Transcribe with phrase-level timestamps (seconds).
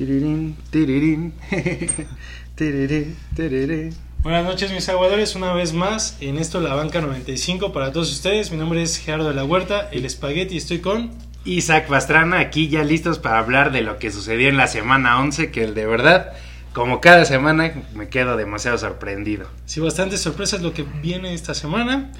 [0.00, 1.34] Tirirín, tirirín.
[2.54, 3.90] Tirirí, tirirí.
[4.22, 8.50] Buenas noches mis aguadores, una vez más en esto La Banca 95 para todos ustedes.
[8.50, 11.10] Mi nombre es Gerardo de la Huerta, el espagueti, estoy con...
[11.44, 15.50] Isaac Pastrana, aquí ya listos para hablar de lo que sucedió en la semana 11,
[15.50, 16.32] que de verdad,
[16.72, 19.50] como cada semana, me quedo demasiado sorprendido.
[19.66, 22.10] Sí, bastantes sorpresas lo que viene esta semana.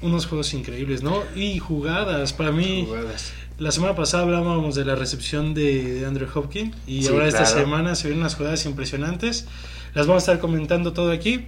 [0.00, 1.24] Unos juegos increíbles, ¿no?
[1.34, 2.86] Y jugadas, para mí...
[2.86, 3.34] Jugadas.
[3.58, 7.44] La semana pasada hablábamos de la recepción de, de Andrew Hopkins y Sí, ahora esta
[7.44, 7.60] claro.
[7.60, 9.46] semana se ven unas jugadas impresionantes.
[9.94, 11.46] Las vamos a estar comentando todo aquí.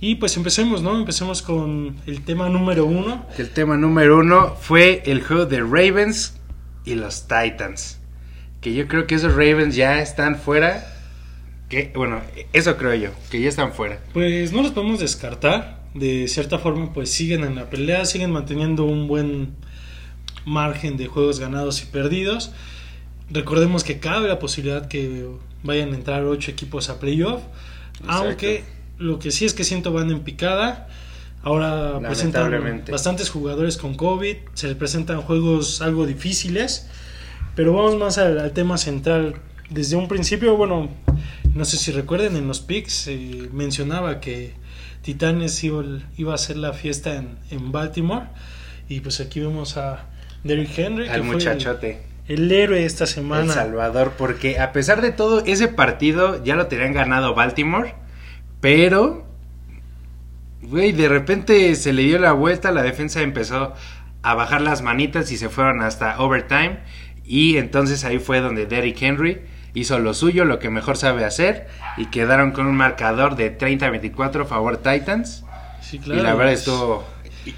[0.00, 0.96] Y pues empecemos, ¿no?
[0.96, 3.26] Empecemos con el tema número uno.
[3.36, 6.38] El tema número uno fue el juego de Ravens
[6.84, 7.98] y los Titans.
[8.60, 10.86] Que yo creo que esos Ravens ya están fuera.
[11.68, 12.20] Que, bueno,
[12.52, 13.98] eso creo yo, que ya están fuera.
[14.12, 15.82] Pues no los podemos descartar.
[15.94, 19.56] De cierta forma, pues siguen en la pelea, siguen manteniendo un buen
[20.48, 22.52] margen de juegos ganados y perdidos.
[23.30, 25.26] Recordemos que cabe la posibilidad que
[25.62, 27.42] vayan a entrar ocho equipos a playoff.
[28.06, 28.64] Aunque
[28.98, 30.88] lo que sí es que siento van en picada.
[31.42, 34.36] Ahora presentan bastantes jugadores con COVID.
[34.54, 36.88] Se les presentan juegos algo difíciles.
[37.54, 39.36] Pero vamos más al, al tema central.
[39.68, 40.88] Desde un principio, bueno,
[41.54, 44.54] no sé si recuerden, en los picks eh, mencionaba que
[45.02, 45.84] Titanes iba,
[46.16, 48.26] iba a hacer la fiesta en, en Baltimore.
[48.88, 50.06] Y pues aquí vemos a
[50.48, 52.00] Derrick Henry, Al que fue muchachote.
[52.26, 53.52] el, el héroe esta El semana.
[53.52, 57.94] Salvador, porque a pesar de todo, ese partido ya lo tenían ganado Baltimore,
[58.60, 59.24] pero,
[60.62, 63.74] güey, de repente se le dio la vuelta, la defensa empezó
[64.22, 66.80] a bajar las manitas y se fueron hasta overtime,
[67.24, 69.42] y entonces ahí fue donde Derrick Henry
[69.74, 74.42] hizo lo suyo, lo que mejor sabe hacer, y quedaron con un marcador de 30-24
[74.42, 75.44] a favor Titans,
[75.80, 76.20] Sí, claro.
[76.20, 77.06] y la verdad pues, estuvo,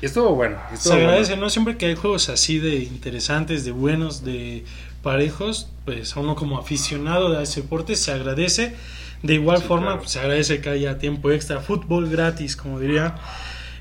[0.02, 0.58] estuvo bueno.
[0.76, 1.04] Se bueno.
[1.04, 1.50] agradece, ¿no?
[1.50, 4.64] Siempre que hay juegos así de interesantes, de buenos, de
[5.02, 8.74] parejos, pues a uno como aficionado a ese deporte se agradece.
[9.22, 9.98] De igual Sí, forma, claro.
[10.00, 13.16] pues, se agradece que haya tiempo extra, fútbol gratis, como diría.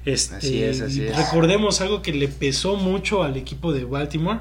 [0.06, 1.16] Este, Así es, así es.
[1.16, 4.40] Recordemos algo que le pesó mucho al equipo de Baltimore.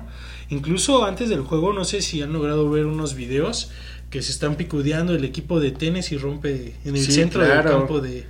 [0.50, 3.70] Incluso antes del juego, no sé si han logrado ver unos videos
[4.10, 7.68] que se están picudeando el equipo de tenis y rompe en el Sí, centro claro.
[7.70, 8.24] del campo de,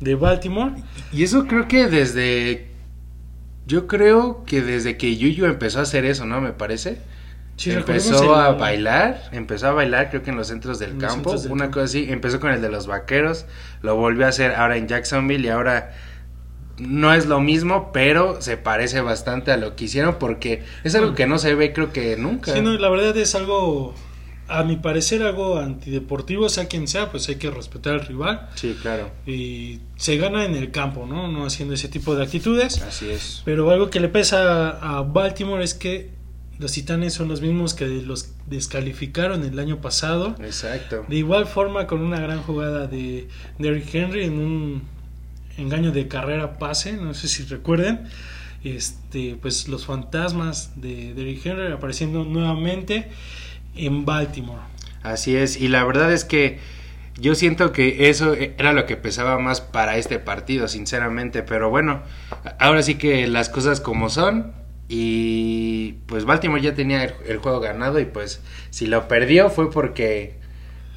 [0.00, 0.72] de Baltimore.
[1.12, 2.68] Y eso creo que desde.
[3.66, 6.40] Yo creo que desde que Yuyu empezó a hacer eso, ¿no?
[6.40, 6.98] Me parece.
[7.56, 10.98] Sí, empezó a el- bailar, empezó a bailar creo que en los centros del En
[10.98, 11.74] campo, centros del una campo.
[11.76, 13.46] cosa así, empezó con el de los vaqueros,
[13.82, 15.94] lo volvió a hacer ahora en Jacksonville y ahora
[16.78, 21.14] no es lo mismo, pero se parece bastante a lo que hicieron porque es algo
[21.14, 22.52] que no se ve creo que nunca.
[22.52, 23.94] Sí, no, la verdad es algo,
[24.48, 28.76] a mi parecer, algo antideportivo, sea quien sea, pues hay que respetar al rival Sí,
[28.80, 31.28] claro, y se gana en el campo, ¿no?
[31.28, 32.82] No haciendo ese tipo de actitudes.
[32.82, 33.42] así es.
[33.44, 36.10] Pero algo que le pesa a Baltimore es que
[36.58, 40.34] los Titanes son los mismos que los descalificaron el año pasado.
[40.40, 41.04] Exacto.
[41.06, 43.28] De igual forma, con una gran jugada de
[43.58, 44.82] Derrick Henry en un
[45.58, 48.08] engaño de carrera pase, no sé si recuerden.
[48.64, 53.10] Este, pues los fantasmas de Derrick Henry apareciendo nuevamente
[53.76, 54.60] en Baltimore.
[55.02, 56.58] Así es, y la verdad es que
[57.18, 62.02] yo siento que eso era lo que pesaba más para este partido, sinceramente, pero bueno,
[62.58, 64.52] ahora sí que las cosas como son
[64.88, 69.70] y pues Baltimore ya tenía el, el juego ganado y pues si lo perdió fue
[69.70, 70.38] porque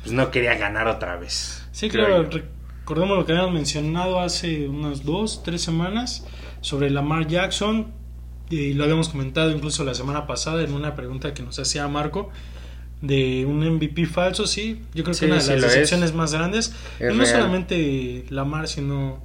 [0.02, 1.68] pues no quería ganar otra vez.
[1.72, 6.26] Sí, claro, recordemos lo que habíamos mencionado hace unas dos, tres semanas
[6.62, 7.94] sobre Lamar Jackson.
[8.50, 12.32] Y lo habíamos comentado incluso la semana pasada en una pregunta que nos hacía Marco
[13.02, 14.82] de un MVP falso, sí.
[14.94, 15.72] Yo creo Sí, que una de sí las es.
[15.72, 16.74] decepciones más grandes.
[17.00, 17.28] Es no real.
[17.28, 19.22] solamente Lamar, sino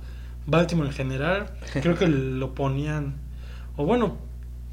[0.46, 1.46] Baltimore en general.
[1.82, 3.14] Creo que lo ponían,
[3.76, 4.18] o bueno,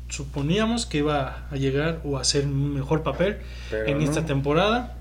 [0.09, 3.37] suponíamos que iba a llegar o a hacer un mejor papel
[3.69, 4.03] Pero en no.
[4.03, 4.97] esta temporada.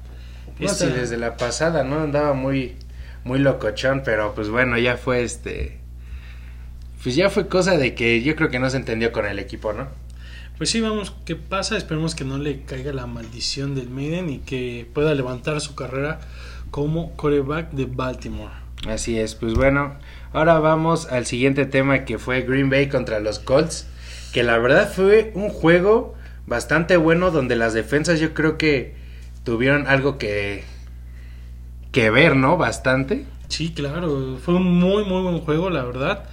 [0.59, 2.01] No, Esta- sí, desde la pasada, ¿no?
[2.01, 2.77] Andaba muy,
[3.25, 5.79] muy locochón, pero pues bueno, ya fue este...
[7.03, 9.73] Pues ya fue cosa de que yo creo que no se entendió con el equipo,
[9.73, 9.89] ¿no?
[10.61, 11.79] Pues sí, vamos, ¿qué pasa?
[11.79, 16.21] Esperemos que no le caiga la maldición del Maiden y que pueda levantar su carrera
[16.71, 18.53] como coreback de Baltimore.
[18.87, 19.95] Así es, pues bueno,
[20.35, 23.87] ahora vamos al siguiente tema que fue Green Bay contra los Colts,
[24.35, 26.15] que la verdad fue un juego
[26.47, 28.95] bastante bueno donde las defensas yo creo que
[29.45, 30.65] tuvieron algo que
[31.91, 32.59] que ver, ¿no?
[32.59, 33.25] Bastante.
[33.49, 36.25] Sí, claro, fue un muy, muy buen juego, la verdad.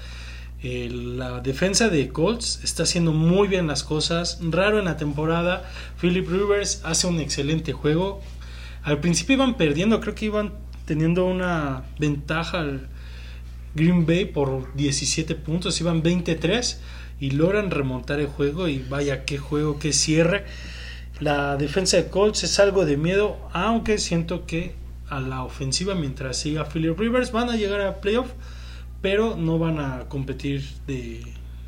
[0.69, 4.37] Eh, la defensa de Colts está haciendo muy bien las cosas.
[4.41, 5.63] Raro en la temporada.
[6.01, 8.19] Philip Rivers hace un excelente juego.
[8.83, 10.51] Al principio iban perdiendo, creo que iban
[10.83, 12.89] teniendo una ventaja al
[13.75, 16.81] Green Bay por 17 puntos, iban 23
[17.21, 20.43] y logran remontar el juego y vaya qué juego, qué cierre.
[21.21, 24.75] La defensa de Colts es algo de miedo, aunque siento que
[25.07, 28.27] a la ofensiva, mientras siga Philip Rivers, van a llegar a playoff,
[29.01, 31.21] pero no van a competir de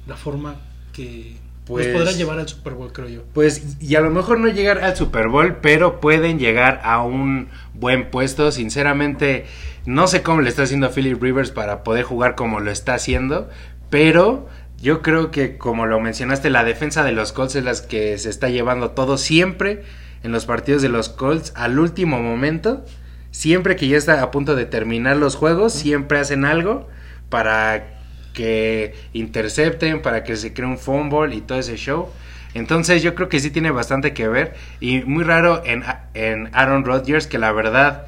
[0.08, 0.56] la forma
[0.94, 3.24] que pues, los podrán llevar al Super Bowl, creo yo.
[3.34, 7.50] Pues, y a lo mejor no llegar al Super Bowl, pero pueden llegar a un
[7.76, 8.52] buen puesto.
[8.52, 9.46] Sinceramente,
[9.86, 13.50] no sé cómo le está haciendo Philip Rivers para poder jugar como lo está haciendo,
[13.92, 14.50] pero
[14.81, 18.30] yo creo que, como lo mencionaste, la defensa de los Colts es la que se
[18.30, 19.84] está llevando todo siempre
[20.24, 22.84] en los partidos de los Colts al último momento.
[23.31, 26.88] Siempre que ya está a punto de terminar los juegos, siempre hacen algo
[27.30, 28.00] para
[28.34, 32.10] que intercepten, para que se cree un fumble y todo ese show.
[32.54, 34.56] Entonces yo creo que sí tiene bastante que ver.
[34.80, 35.84] Y muy raro en,
[36.14, 38.08] en Aaron Rodgers, que la verdad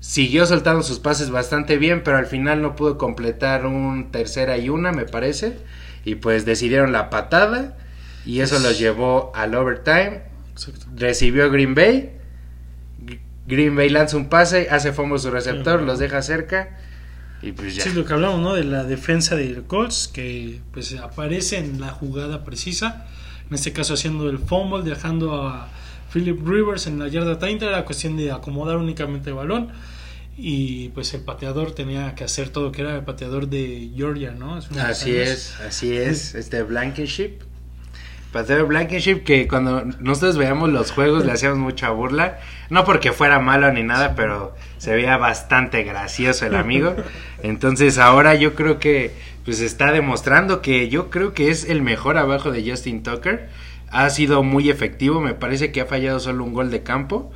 [0.00, 4.68] siguió soltando sus pases bastante bien, pero al final no pudo completar un tercera y
[4.68, 5.58] una, me parece.
[6.04, 7.76] Y pues decidieron la patada
[8.24, 10.22] y eso los llevó al overtime.
[10.96, 12.12] Recibió Green Bay.
[13.46, 16.76] Green Bay lanza un pase, hace fumble su receptor, los deja cerca
[17.42, 17.84] y pues ya.
[17.84, 18.54] Sí, lo que hablamos, ¿no?
[18.54, 23.06] De la defensa de Colts, que pues aparece en la jugada precisa.
[23.48, 25.68] En este caso haciendo el fumble, dejando a
[26.12, 27.66] Philip Rivers en la yarda 30.
[27.66, 29.70] Era cuestión de acomodar únicamente el balón.
[30.36, 34.54] Y pues el pateador tenía que hacer todo, que era el pateador de Georgia, ¿no?
[34.54, 36.34] así es, así es.
[36.36, 37.47] Este Blankenship.
[38.32, 42.38] Pateador Blankenship que cuando nosotros veíamos los juegos le hacíamos mucha burla.
[42.68, 46.94] No porque fuera malo ni nada, pero se veía bastante gracioso el amigo.
[47.42, 49.12] Entonces ahora yo creo que
[49.44, 53.48] pues está demostrando que yo creo que es el mejor abajo de Justin Tucker.
[53.90, 57.32] Ha sido muy efectivo, me parece que ha fallado solo un gol de campo.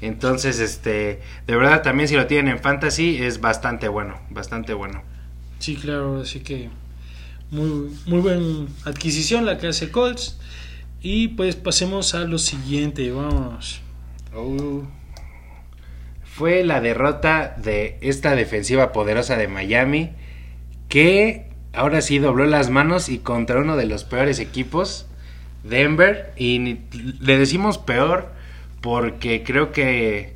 [0.00, 5.02] Entonces, este, de verdad también si lo tienen en fantasy es bastante bueno, bastante bueno.
[5.58, 6.68] Sí, claro, así que
[7.50, 10.38] muy, muy buena adquisición la que hace Colts.
[11.00, 13.80] Y pues pasemos a lo siguiente, vamos.
[14.34, 14.82] Oh.
[16.24, 20.10] Fue la derrota de esta defensiva poderosa de Miami
[20.88, 25.06] que ahora sí dobló las manos y contra uno de los peores equipos,
[25.64, 26.78] Denver, y
[27.20, 28.32] le decimos peor
[28.80, 30.34] porque creo que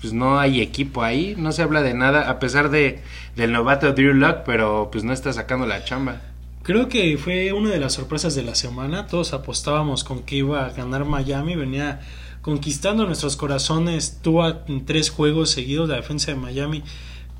[0.00, 3.00] pues no hay equipo ahí, no se habla de nada, a pesar de
[3.36, 6.20] del novato Drew Luck, pero pues no está sacando la chamba.
[6.68, 10.66] Creo que fue una de las sorpresas de la semana, todos apostábamos con que iba
[10.66, 12.02] a ganar Miami, venía
[12.42, 16.82] conquistando nuestros corazones, tuvo en tres juegos seguidos la defensa de Miami,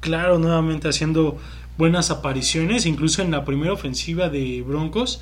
[0.01, 1.37] claro, nuevamente haciendo
[1.77, 5.21] buenas apariciones, incluso en la primera ofensiva de Broncos,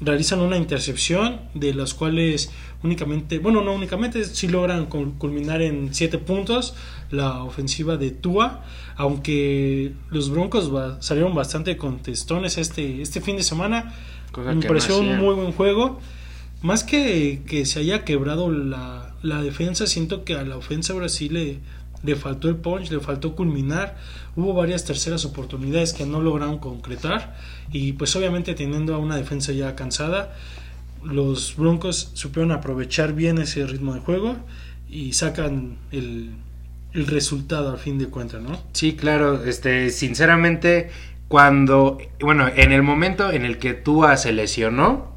[0.00, 2.50] realizan una intercepción de las cuales
[2.82, 6.74] únicamente, bueno, no únicamente, si logran culminar en 7 puntos
[7.10, 8.64] la ofensiva de Tua,
[8.96, 13.94] aunque los Broncos salieron bastante contestones este, este fin de semana,
[14.36, 16.00] me pareció un muy buen juego.
[16.60, 21.34] Más que que se haya quebrado la, la defensa, siento que a la ofensa Brasil
[21.34, 21.58] le,
[22.02, 23.96] le faltó el punch, le faltó culminar.
[24.36, 27.36] Hubo varias terceras oportunidades que no lograron concretar
[27.72, 30.34] y pues obviamente teniendo a una defensa ya cansada,
[31.04, 34.36] los Broncos supieron aprovechar bien ese ritmo de juego
[34.88, 36.32] y sacan el,
[36.92, 38.60] el resultado al fin de cuentas, ¿no?
[38.72, 40.90] Sí, claro, este, sinceramente,
[41.28, 45.12] cuando, bueno, en el momento en el que Tua se lesionó,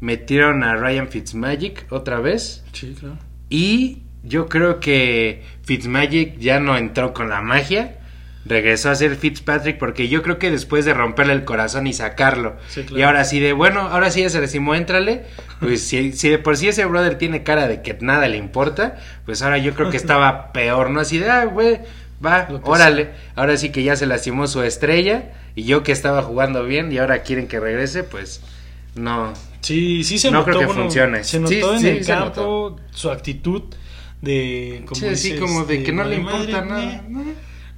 [0.00, 2.64] metieron a Ryan Fitzmagic otra vez.
[2.72, 3.18] Sí, claro.
[3.48, 7.98] Y yo creo que Fitzmagic ya no entró con la magia.
[8.44, 12.56] Regresó a ser Fitzpatrick porque yo creo que después de romperle el corazón y sacarlo.
[12.90, 15.26] Y ahora sí de bueno ahora sí ya se decimos entrale
[15.60, 18.98] pues si, si, de por sí ese brother tiene cara de que nada le importa
[19.26, 21.82] pues ahora yo creo que estaba peor no así de ah güey
[22.24, 26.64] va órale ahora sí que ya se lastimó su estrella y yo que estaba jugando
[26.64, 28.42] bien y ahora quieren que regrese pues
[28.96, 29.32] no.
[29.60, 31.22] Sí sí se no notó, creo que funcione.
[31.22, 33.62] se notó en el campo su actitud
[34.22, 37.04] de como sí, como de que no le importa nada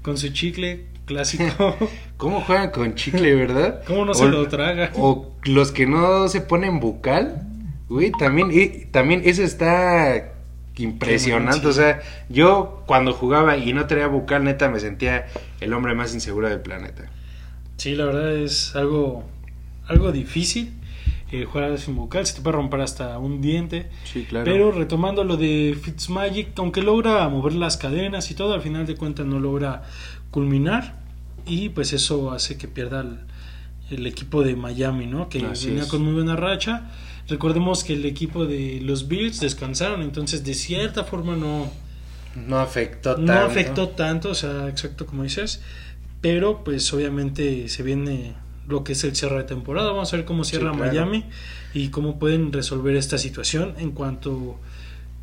[0.02, 1.76] con su chicle clásico.
[2.16, 3.82] ¿Cómo juegan con chicle, verdad?
[3.86, 4.92] ¿Cómo no se lo traga?
[4.96, 7.48] O los que no se ponen bucal.
[7.88, 10.32] Uy, también, y, también eso está
[10.76, 11.66] impresionante.
[11.66, 15.26] O sea, yo cuando jugaba y no tenía bucal, neta, me sentía
[15.60, 17.10] el hombre más inseguro del planeta.
[17.76, 19.24] Sí, la verdad es algo,
[19.86, 20.72] algo difícil.
[21.32, 23.88] Eh, jugar sin bucal, se te puede romper hasta un diente.
[24.04, 24.44] Sí, claro.
[24.44, 28.94] Pero retomando lo de Fitzmagic, aunque logra mover las cadenas y todo, al final de
[28.94, 29.82] cuentas no logra
[30.30, 31.02] culminar.
[31.46, 33.04] Y pues eso hace que pierda
[33.90, 35.28] el, equipo de Miami, ¿no?
[35.28, 36.90] Que venía con muy buena racha.
[37.28, 41.70] Recordemos que el equipo de los Bills descansaron, entonces de cierta forma no.
[42.46, 43.32] No afectó tanto.
[43.32, 45.62] No afectó tanto, o sea, exacto como dices.
[46.20, 48.34] Pero pues obviamente se viene
[48.68, 49.90] lo que es el cierre de temporada.
[49.90, 51.24] Vamos a ver cómo cierra Miami
[51.72, 54.58] y cómo pueden resolver esta situación en cuanto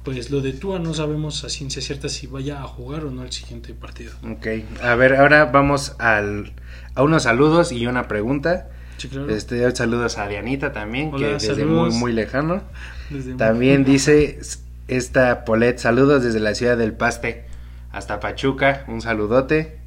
[0.03, 3.23] pues lo de Tua no sabemos a ciencia cierta si vaya a jugar o no
[3.23, 4.11] el siguiente partido.
[4.27, 4.47] Ok,
[4.81, 6.53] a ver, ahora vamos al,
[6.95, 8.69] a unos saludos y una pregunta.
[8.97, 9.29] Sí, claro.
[9.29, 11.93] Este, saludos a Dianita también, Hola, que desde saludos.
[11.93, 12.63] muy, muy lejano.
[13.11, 14.39] Desde- También dice
[14.87, 17.45] esta Polet, saludos desde la ciudad del Paste
[17.91, 19.77] hasta Pachuca, un saludote.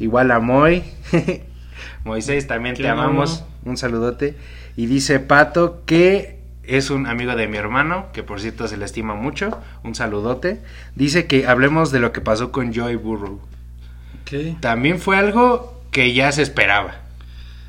[0.00, 0.82] Igual a Moy.
[2.04, 4.34] Moisés, también ¿Qué te amamos, un saludote.
[4.76, 8.84] Y dice Pato que es un amigo de mi hermano, que por cierto se le
[8.84, 10.60] estima mucho, un saludote.
[10.94, 13.40] Dice que hablemos de lo que pasó con Joy Burrow.
[14.60, 17.00] También fue algo que ya se esperaba.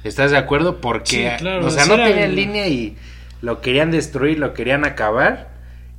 [0.03, 0.81] ¿Estás de acuerdo?
[0.81, 2.95] Porque, Sí, claro, o sea, no el- línea y
[3.41, 5.49] lo querían destruir, lo querían acabar.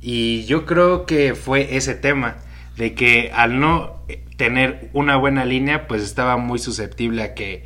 [0.01, 2.35] Y yo creo que fue ese tema,
[2.77, 4.01] de que al no
[4.37, 7.65] tener una buena línea, pues estaba muy susceptible a que,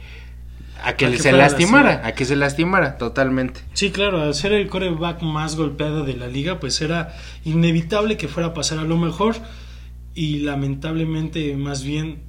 [0.84, 3.62] a que, A que se lastimara, a que se lastimara totalmente.
[3.74, 7.16] Sí, claro, al ser el coreback más golpeado de la liga, pues era
[7.46, 9.36] inevitable que fuera a pasar a lo mejor
[10.16, 12.20] y lamentablemente más bien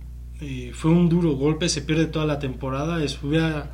[0.40, 3.70] eh, fue un duro golpe, se pierde toda la temporada, es, hubiera,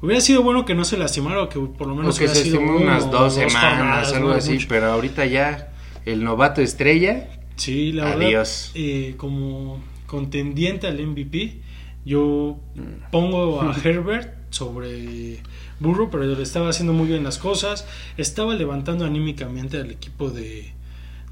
[0.00, 2.34] hubiera sido bueno que no se lastimara o que por lo O menos que hubiera
[2.34, 4.66] se sido unas o dos semanas, algo así, mucho.
[4.68, 5.68] pero ahorita ya
[6.04, 8.72] el novato estrella, Sí, la Adiós.
[8.74, 11.60] verdad, eh, como contendiente al MVP,
[12.06, 12.58] yo
[13.10, 15.40] pongo a Herbert sobre
[15.80, 17.86] Burrow, pero le estaba haciendo muy bien las cosas,
[18.16, 20.72] estaba levantando anímicamente al equipo de,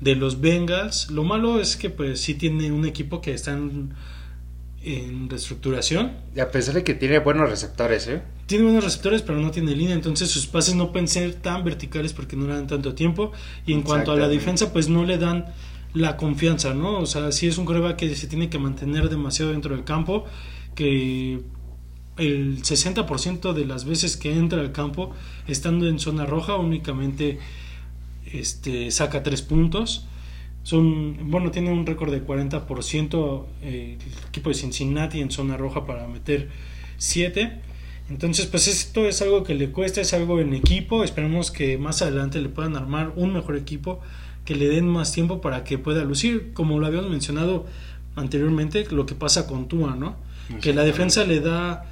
[0.00, 1.10] de los Bengals.
[1.10, 3.94] Lo malo es que pues sí tiene un equipo que está en,
[4.82, 6.12] en reestructuración.
[6.36, 8.22] y a pesar de que tiene buenos receptores, ¿eh?
[8.46, 12.12] Tiene buenos receptores, pero no tiene línea, entonces sus pases no pueden ser tan verticales
[12.12, 13.32] porque no le dan tanto tiempo.
[13.64, 15.46] Y en cuanto a la defensa, pues no le dan
[15.94, 16.98] la confianza, ¿no?
[16.98, 20.26] O sea, sí es un coreback que se tiene que mantener demasiado dentro del campo,
[20.74, 21.40] que
[22.16, 25.12] el 60% de las veces que entra al campo,
[25.48, 27.38] estando en zona roja, únicamente
[28.32, 30.06] este, saca tres puntos.
[30.62, 35.84] Son, bueno, tiene un récord de 40% eh, el equipo de Cincinnati en zona roja
[35.84, 36.48] para meter
[36.96, 37.60] 7.
[38.10, 41.04] Entonces, pues esto es algo que le cuesta, es algo en equipo.
[41.04, 44.00] Esperemos que más adelante le puedan armar un mejor equipo,
[44.44, 47.66] que le den más tiempo para que pueda lucir, como lo habíamos mencionado
[48.14, 50.16] anteriormente, lo que pasa con Tua, ¿no?
[50.60, 51.86] Que la defensa le da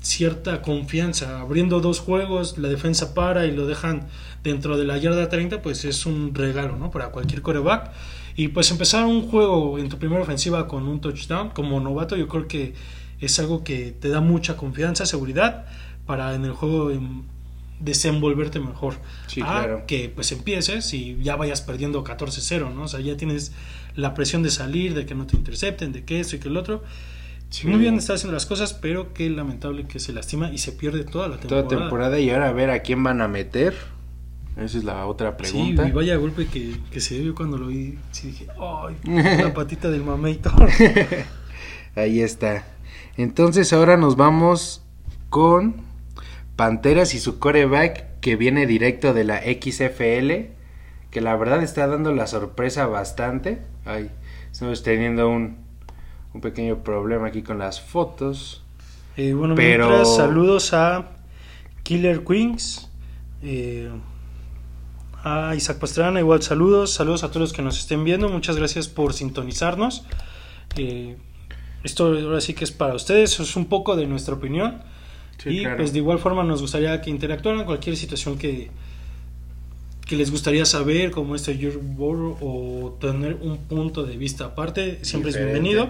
[0.00, 1.40] cierta confianza.
[1.40, 4.06] Abriendo dos juegos, la defensa para y lo dejan
[4.42, 6.90] dentro de la yarda 30, pues es un regalo, ¿no?
[6.90, 7.90] Para cualquier coreback.
[8.36, 12.28] Y pues empezar un juego en tu primera ofensiva con un touchdown, como novato, yo
[12.28, 12.74] creo que
[13.20, 15.66] es algo que te da mucha confianza, seguridad,
[16.04, 17.22] para en el juego em,
[17.80, 18.96] desenvolverte mejor.
[19.28, 19.84] Sí, A claro.
[19.86, 22.82] que pues empieces y ya vayas perdiendo 14-0, ¿no?
[22.82, 23.52] O sea, ya tienes
[23.94, 26.56] la presión de salir, de que no te intercepten, de que esto y que el
[26.56, 26.82] otro.
[27.54, 27.68] Sí.
[27.68, 31.04] Muy bien está haciendo las cosas, pero qué lamentable que se lastima y se pierde
[31.04, 31.68] toda la temporada.
[31.68, 33.76] Toda temporada y ahora a ver a quién van a meter.
[34.56, 35.84] Esa es la otra pregunta.
[35.84, 37.96] Sí, y vaya golpe que, que se dio cuando lo vi.
[38.10, 38.96] Sí dije, ¡ay!
[39.40, 40.68] La patita del mameitor.
[41.94, 42.66] Ahí está.
[43.16, 44.82] Entonces ahora nos vamos
[45.30, 45.76] con
[46.56, 50.50] Panteras y su coreback que viene directo de la XFL.
[51.12, 53.62] Que la verdad está dando la sorpresa bastante.
[53.84, 54.10] Ay,
[54.50, 55.63] estamos teniendo un,
[56.34, 58.62] un pequeño problema aquí con las fotos.
[59.16, 61.10] Eh, bueno, Pero- mientras, saludos a
[61.82, 62.90] Killer Queens.
[63.42, 63.90] eh,
[65.22, 66.92] a Isaac Pastrana, igual saludos.
[66.92, 68.28] Saludos a todos los que nos estén viendo.
[68.28, 70.04] Muchas gracias por sintonizarnos.
[70.76, 71.16] Eh,
[71.82, 73.40] esto ahora sí que es para ustedes.
[73.40, 74.82] Es un poco de nuestra opinión.
[75.38, 75.76] Sí, y claro.
[75.78, 78.70] pues de igual forma nos gustaría que interactuaran cualquier situación que,
[80.06, 85.30] que les gustaría saber, como este Burrow, o tener un punto de vista aparte, siempre
[85.30, 85.88] es bienvenido.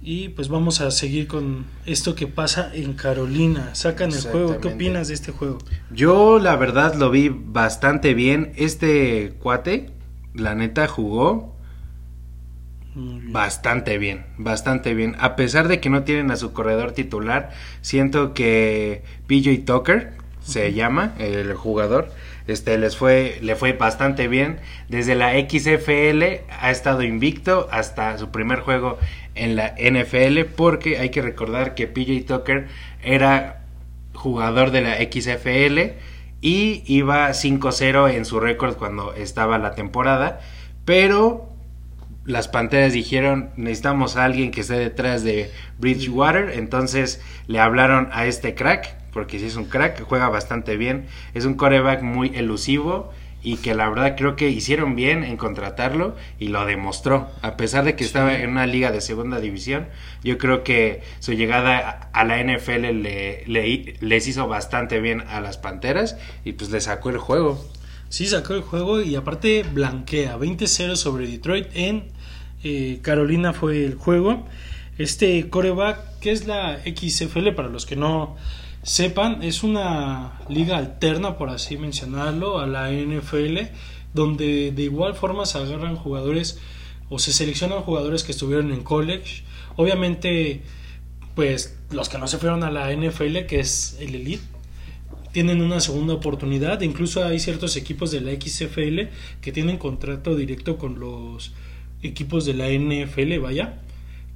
[0.00, 3.74] Y pues vamos a seguir con esto que pasa en Carolina.
[3.74, 4.60] Sacan el juego.
[4.60, 5.58] ¿Qué opinas de este juego?
[5.90, 8.52] Yo la verdad lo vi bastante bien.
[8.56, 9.90] Este cuate,
[10.34, 11.56] la neta, jugó
[12.94, 13.32] bien.
[13.32, 15.16] Bastante bien, bastante bien.
[15.18, 20.72] A pesar de que no tienen a su corredor titular, siento que PJ Tucker se
[20.72, 22.10] llama el jugador.
[22.48, 24.58] Este les fue le fue bastante bien.
[24.88, 28.98] Desde la XFL ha estado invicto hasta su primer juego
[29.34, 32.66] en la NFL porque hay que recordar que PJ Tucker
[33.02, 33.62] era
[34.14, 35.96] jugador de la XFL
[36.40, 40.40] y iba 5-0 en su récord cuando estaba la temporada,
[40.84, 41.48] pero
[42.24, 48.26] las Panteras dijeron necesitamos a alguien que esté detrás de Bridgewater, entonces le hablaron a
[48.26, 53.12] este crack, porque si es un crack, juega bastante bien, es un coreback muy elusivo
[53.40, 57.84] y que la verdad creo que hicieron bien en contratarlo y lo demostró, a pesar
[57.84, 59.86] de que estaba en una liga de segunda división,
[60.24, 61.78] yo creo que su llegada
[62.12, 66.70] a a la NFL le, le- les hizo bastante bien a las Panteras y pues
[66.70, 67.64] le sacó el juego.
[68.08, 72.04] Sí, sacó el juego y aparte blanquea 20-0 sobre Detroit en
[72.64, 74.46] eh, Carolina fue el juego.
[74.96, 78.36] Este coreback, que es la XFL para los que no
[78.82, 83.58] sepan, es una liga alterna, por así mencionarlo, a la NFL,
[84.14, 86.58] donde de igual forma se agarran jugadores
[87.08, 89.42] o se seleccionan jugadores que estuvieron en college.
[89.76, 90.62] Obviamente,
[91.34, 94.42] pues los que no se fueron a la NFL, que es el Elite,
[95.32, 96.80] tienen una segunda oportunidad.
[96.80, 101.52] Incluso hay ciertos equipos de la XFL que tienen contrato directo con los
[102.02, 103.80] equipos de la NFL, vaya,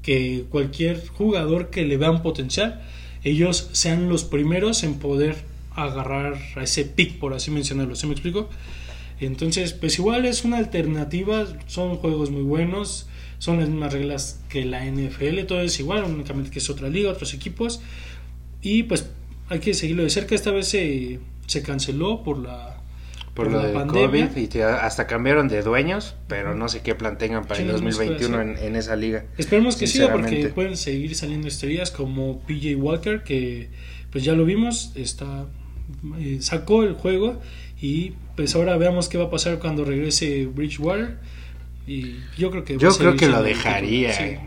[0.03, 2.83] que cualquier jugador que le vean potencial,
[3.25, 5.37] ellos sean los primeros en poder
[5.75, 7.95] agarrar a ese pick, por así mencionarlo.
[7.95, 8.49] ¿Se me explico?
[9.21, 13.07] Entonces, pues igual es una alternativa, son juegos muy buenos,
[13.39, 17.11] son las mismas reglas que la NFL, todo es igual, únicamente que es otra liga,
[17.11, 17.81] otros equipos.
[18.61, 19.09] Y pues
[19.49, 20.35] hay que seguirlo de cerca.
[20.35, 22.82] Esta vez se, se canceló por la,
[23.35, 27.47] por, lo del COVID y hasta cambiaron de dueños, pero no sé qué plan tengan
[27.47, 29.25] para el 2021 en, en, esa liga.
[29.39, 33.71] Esperemos que siga porque pueden seguir saliendo estrellas como PJ Walker que
[34.11, 35.47] pues ya lo vimos, está
[36.19, 37.41] eh, sacó el juego
[37.81, 41.17] y pues ahora veamos qué va a pasar cuando regrese Bridgewater
[41.87, 44.41] y yo creo que yo creo que lo dejaría.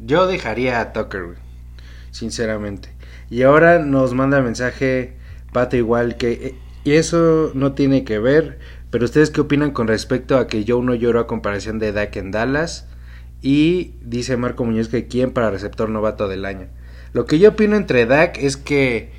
[0.00, 1.34] Yo dejaría a Tucker,
[2.12, 2.90] sinceramente.
[3.30, 5.14] Y ahora nos manda mensaje
[5.52, 6.54] Pato igual que eh,
[6.84, 8.58] y eso no tiene que ver,
[8.90, 12.16] pero ustedes qué opinan con respecto a que Joe no lloró a comparación de Dak
[12.16, 12.88] en Dallas
[13.42, 16.68] y dice Marco Muñoz que quién para receptor novato del año.
[17.12, 19.10] Lo que yo opino entre Dak es que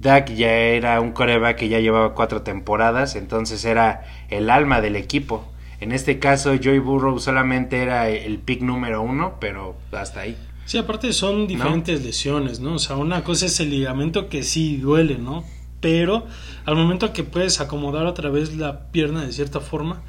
[0.00, 4.96] Dak ya era un coreback que ya llevaba cuatro temporadas, entonces era el alma del
[4.96, 5.48] equipo.
[5.80, 10.36] En este caso, Joey Burrow solamente era el pick número uno, pero hasta ahí.
[10.64, 12.74] Sí, aparte son diferentes lesiones, ¿no?
[12.74, 15.44] O sea, una cosa es el ligamento que sí duele, ¿no?
[15.82, 16.26] Pero
[16.64, 20.00] al momento que puedes acomodar otra vez la pierna de cierta forma,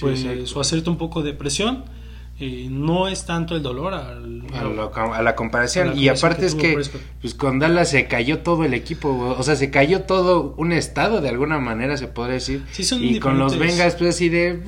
[0.00, 1.84] pues o hacerte un poco de presión,
[2.42, 5.98] eh, no es tanto el dolor al, a, la comparación.
[5.98, 6.80] y aparte es que
[7.20, 11.20] pues con Dallas se cayó todo el equipo, o sea, se cayó todo un estado
[11.20, 12.64] de alguna manera, se podría decir.
[12.98, 14.58] y con los Vengas, pues así de...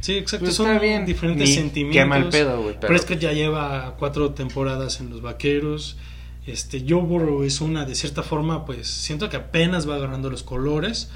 [0.00, 1.06] sí, exacto, pues, son bien.
[1.06, 2.02] diferentes sentimientos.
[2.02, 2.76] Qué mal pedo, güey.
[3.06, 5.96] Que ya lleva cuatro temporadas en los Vaqueros.
[6.46, 10.42] Este, Joe Burrow es una, de cierta forma, pues siento que apenas va agarrando los
[10.42, 11.10] colores.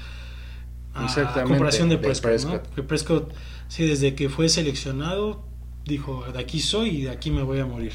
[0.93, 3.33] A comparación de Prescott, Que Prescott,
[3.69, 5.41] sí, desde que fue seleccionado,
[5.85, 7.93] dijo, de aquí soy y de aquí me voy a morir.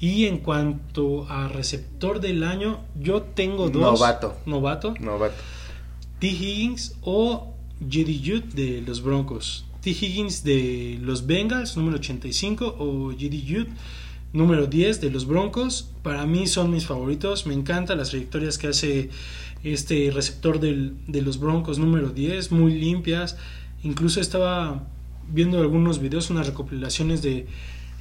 [0.00, 3.82] Y en cuanto a receptor del año, yo tengo dos.
[4.00, 4.36] Novato.
[4.46, 4.94] Novato.
[4.98, 5.34] Novato.
[6.18, 6.26] T.
[6.26, 8.20] Higgins o J.D.
[8.24, 9.64] Jude de los Broncos.
[9.80, 9.90] T.
[9.90, 13.44] Higgins de los Bengals, número 85, o J.D.
[13.46, 13.68] Jude,
[14.32, 15.90] número 10 de los Broncos.
[16.02, 17.46] Para mí son mis favoritos.
[17.46, 19.10] Me encantan las trayectorias que hace
[19.64, 23.36] este receptor del, de los Broncos, número 10, muy limpias.
[23.82, 24.86] Incluso estaba
[25.28, 27.46] viendo algunos videos, unas recopilaciones de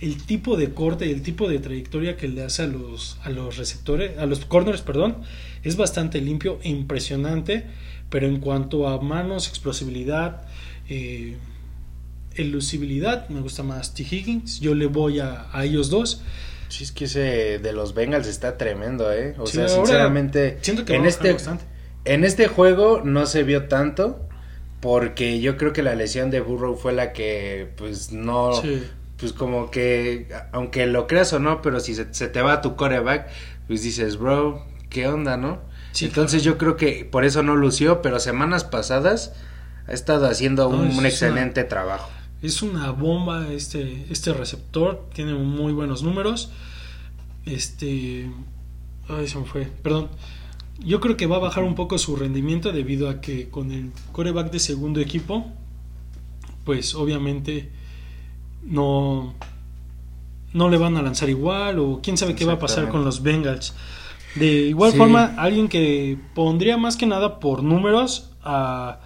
[0.02, 3.30] el tipo de corte y el tipo de trayectoria que le hace a los, a
[3.30, 5.18] los receptores, a los corners, perdón,
[5.64, 7.66] es bastante limpio e impresionante,
[8.10, 10.42] pero en cuanto a manos, explosibilidad,
[10.90, 11.38] eh,
[12.36, 14.04] elusibilidad, me gusta más T.
[14.04, 16.22] Higgins, yo le voy a, ellos dos.
[16.70, 19.36] Sí, es que ese de los Bengals está tremendo, ¿eh?
[19.38, 21.36] O sea, sinceramente, siento que en, este,
[22.06, 24.28] en este juego no se vio tanto,
[24.80, 28.52] porque yo creo que la lesión de Burrow fue la que, pues, no,
[29.18, 33.28] pues como que, aunque lo creas o no, pero si se, te va tu coreback,
[33.68, 35.60] pues dices, bro, ¿qué onda, no?
[36.00, 39.34] Entonces yo creo que por eso no lució, pero semanas pasadas
[39.88, 42.10] ha estado haciendo un, excelente trabajo.
[42.42, 46.52] Es una bomba este, este receptor, tiene muy buenos números.
[47.46, 48.32] Este...
[49.08, 50.10] Ay, se me fue, perdón
[50.84, 53.92] yo creo que va a bajar un poco su rendimiento debido a que con el
[54.12, 55.46] coreback de segundo equipo,
[56.66, 57.70] pues obviamente
[58.64, 59.34] no,
[60.54, 63.22] no le van a lanzar igual o quién sabe qué va a pasar con los
[63.22, 63.74] Bengals.
[64.36, 69.02] De igual forma, alguien que pondría más que nada por números a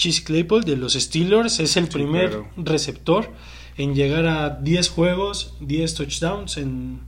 [0.00, 3.28] Chase Claypool de los Steelers es el primer receptor
[3.76, 7.00] en llegar a 10 juegos, 10 touchdowns en,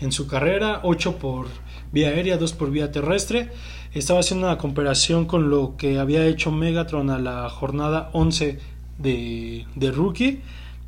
[0.00, 1.46] en su carrera, 8 por
[1.92, 3.52] vía aérea, dos por vía terrestre.
[3.94, 8.58] Estaba haciendo una comparación con lo que había hecho Megatron a la jornada 11
[8.98, 10.40] de, rookie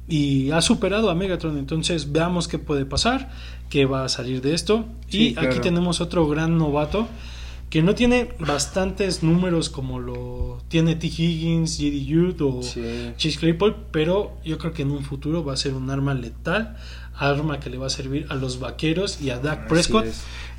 [0.09, 1.57] y ha superado a Megatron.
[1.57, 3.31] Entonces veamos qué puede pasar,
[3.71, 4.87] qué va a salir de esto.
[5.09, 7.07] y aquí tenemos otro gran novato
[7.75, 11.09] que no tiene bastantes números como lo tiene T.
[11.09, 12.05] Higgins, J.D.
[12.05, 12.61] Youth o
[13.17, 16.77] Chase Claypool, pero yo creo que en un futuro va a ser un arma letal,
[17.17, 20.07] arma que le va a servir a los vaqueros y a Dak Prescott.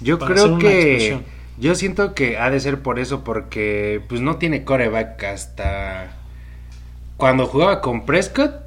[0.01, 1.21] Yo creo que
[1.57, 6.17] yo siento que ha de ser por eso porque pues no tiene coreback hasta
[7.15, 8.65] cuando jugaba con Prescott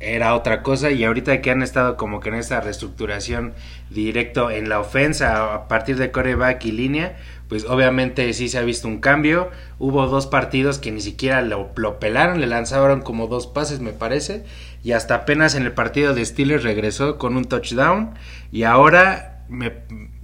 [0.00, 3.54] era otra cosa y ahorita que han estado como que en esta reestructuración
[3.90, 7.16] directo en la ofensa a partir de coreback y línea,
[7.48, 9.50] pues obviamente sí se ha visto un cambio.
[9.78, 13.92] Hubo dos partidos que ni siquiera lo, lo, pelaron, le lanzaron como dos pases me
[13.92, 14.44] parece,
[14.84, 18.14] y hasta apenas en el partido de Steelers regresó con un touchdown
[18.52, 19.72] y ahora me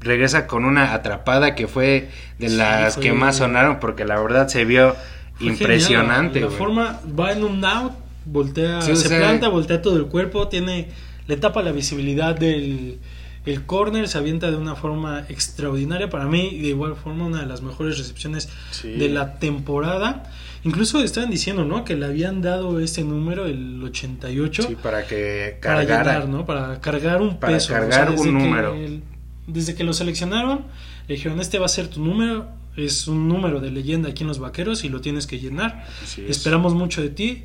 [0.00, 4.64] regresa con una atrapada que fue de las que más sonaron porque la verdad se
[4.64, 4.94] vio
[5.40, 6.40] impresionante.
[6.40, 7.92] Genial, la, forma va en un out,
[8.26, 10.88] voltea, sí, se sea, planta, voltea todo el cuerpo, tiene
[11.26, 12.98] le tapa la visibilidad del
[13.46, 17.40] el corner se avienta de una forma extraordinaria para mí y de igual forma una
[17.40, 18.92] de las mejores recepciones sí.
[18.92, 20.30] de la temporada.
[20.64, 21.84] Incluso estaban diciendo, ¿no?
[21.84, 24.62] Que le habían dado este número, el 88.
[24.62, 25.86] Sí, para que cargara.
[25.86, 26.46] Para llenar, ¿no?
[26.46, 27.74] Para cargar un para peso.
[27.74, 28.74] cargar o sea, un número.
[28.74, 29.02] El,
[29.46, 30.64] desde que lo seleccionaron,
[31.06, 32.48] le dijeron, este va a ser tu número.
[32.76, 35.86] Es un número de leyenda aquí en los vaqueros y lo tienes que llenar.
[36.26, 37.44] Esperamos mucho de ti.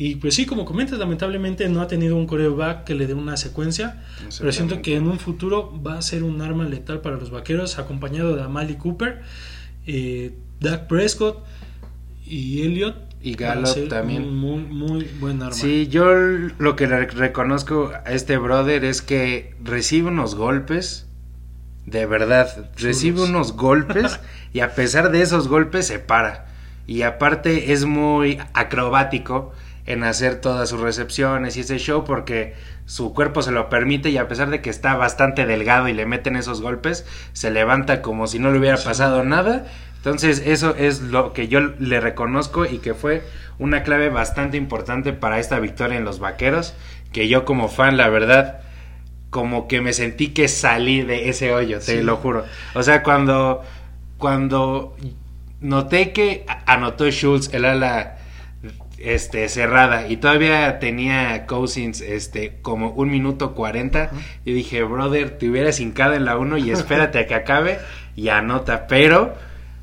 [0.00, 3.36] Y pues sí, como comentas, lamentablemente no ha tenido un coreback que le dé una
[3.36, 4.04] secuencia,
[4.38, 7.80] pero siento que en un futuro va a ser un arma letal para los vaqueros,
[7.80, 9.22] acompañado de Amali Cooper,
[9.88, 11.44] eh, Dak Prescott
[12.24, 12.96] y Elliot.
[13.20, 14.32] Y Gallup también.
[14.36, 15.52] muy, muy buen arma.
[15.52, 21.08] Sí, yo lo que le reconozco a este brother es que recibe unos golpes,
[21.86, 24.20] de verdad, recibe unos golpes
[24.52, 26.46] y a pesar de esos golpes se para.
[26.86, 29.52] Y aparte es muy acrobático
[29.88, 34.18] en hacer todas sus recepciones y ese show porque su cuerpo se lo permite y
[34.18, 38.26] a pesar de que está bastante delgado y le meten esos golpes, se levanta como
[38.26, 39.64] si no le hubiera pasado nada.
[39.96, 43.22] Entonces eso es lo que yo le reconozco y que fue
[43.58, 46.74] una clave bastante importante para esta victoria en los Vaqueros,
[47.10, 48.60] que yo como fan, la verdad,
[49.30, 52.02] como que me sentí que salí de ese hoyo, te sí.
[52.02, 52.44] lo juro.
[52.74, 53.62] O sea, cuando,
[54.18, 54.94] cuando
[55.62, 58.17] noté que anotó Schultz, el ala
[59.00, 60.08] este cerrada.
[60.08, 64.10] Y todavía tenía Cousins este como un minuto cuarenta.
[64.44, 67.78] Yo dije brother te hubieras hincado en la uno y espérate a que acabe
[68.16, 69.36] y anota pero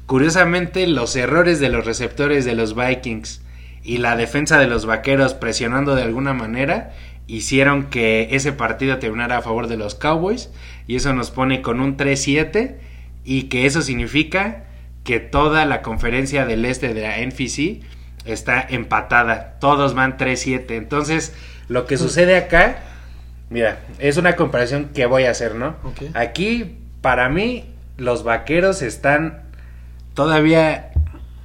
[0.06, 3.42] curiosamente los errores de los receptores de los Vikings
[3.84, 6.92] y la defensa de los vaqueros presionando de alguna manera
[7.28, 10.50] hicieron que ese partido terminara a favor de los Cowboys.
[10.88, 12.76] Y eso nos pone con un 3-7
[13.24, 14.66] y que eso significa
[15.04, 17.84] que toda la conferencia del este de la NFC
[18.26, 19.56] está empatada.
[19.60, 20.72] Todos van 3-7.
[20.72, 21.34] Entonces,
[21.68, 22.78] lo que sucede acá,
[23.50, 25.76] mira, es una comparación que voy a hacer, ¿no?
[25.84, 26.12] Okay.
[26.14, 27.66] Aquí, para mí,
[27.98, 29.44] los vaqueros están
[30.14, 30.92] todavía.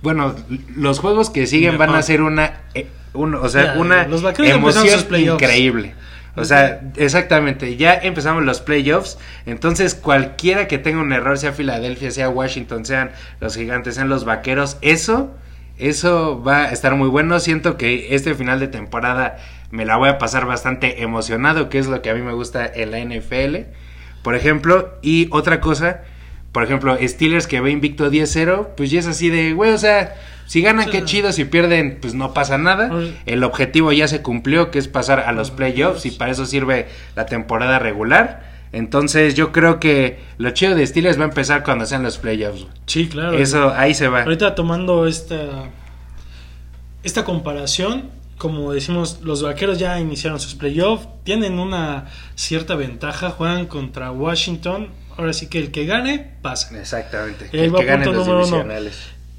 [0.03, 0.35] Bueno,
[0.75, 2.61] los juegos que siguen van a ser una.
[2.75, 5.95] Eh, un, o sea, una emoción increíble.
[6.37, 12.13] O sea, exactamente, ya empezamos los playoffs, entonces cualquiera que tenga un error, sea Filadelfia,
[12.13, 15.35] sea Washington, sean los gigantes, sean los vaqueros, eso
[15.81, 17.41] eso va a estar muy bueno.
[17.41, 19.39] Siento que este final de temporada
[19.71, 22.71] me la voy a pasar bastante emocionado, que es lo que a mí me gusta
[22.73, 23.71] en la NFL.
[24.23, 26.03] Por ejemplo, y otra cosa,
[26.53, 30.15] por ejemplo, Steelers que va invicto 10-0, pues ya es así de, güey, o sea,
[30.47, 30.91] si ganan, sí.
[30.91, 32.91] qué chido, si pierden, pues no pasa nada.
[33.25, 36.89] El objetivo ya se cumplió, que es pasar a los playoffs, y para eso sirve
[37.15, 38.50] la temporada regular.
[38.73, 42.67] Entonces yo creo que lo chido de Steelers va a empezar cuando sean los playoffs.
[42.87, 43.37] Sí, claro.
[43.37, 44.23] Eso, ahí se va.
[44.23, 45.71] Ahorita tomando esta,
[47.03, 52.07] esta comparación, como decimos, los vaqueros ya iniciaron sus playoffs, tienen una
[52.37, 54.89] cierta ventaja, juegan contra Washington.
[55.17, 56.79] Ahora sí que el que gane, pasa.
[56.79, 57.51] Exactamente.
[57.53, 58.99] El, el que gane los divisionales.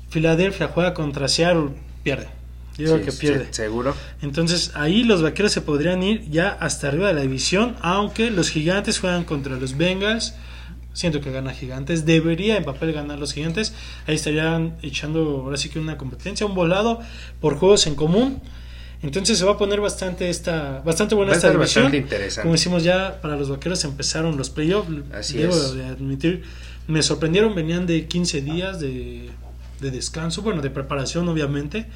[0.09, 1.69] Filadelfia juega contra Seattle,
[2.03, 2.27] pierde.
[2.77, 3.45] Yo creo que pierde.
[3.45, 3.95] Sí, seguro.
[4.21, 8.49] Entonces ahí los vaqueros se podrían ir ya hasta arriba de la división, aunque los
[8.49, 10.33] gigantes juegan contra los Bengals.
[10.93, 12.05] Siento que gana Gigantes.
[12.05, 13.73] Debería en papel ganar los Gigantes.
[14.07, 16.99] Ahí estarían echando ahora sí que una competencia, un volado
[17.39, 18.41] por juegos en común.
[19.01, 21.85] Entonces se va a poner bastante esta bastante buena va esta división.
[21.85, 22.41] Bastante interesante.
[22.43, 24.89] Como decimos ya para los vaqueros empezaron los playoffs.
[25.13, 25.73] Así Debo es.
[25.73, 26.43] de admitir,
[26.87, 29.29] me sorprendieron, venían de 15 días de,
[29.79, 31.87] de descanso, bueno, de preparación obviamente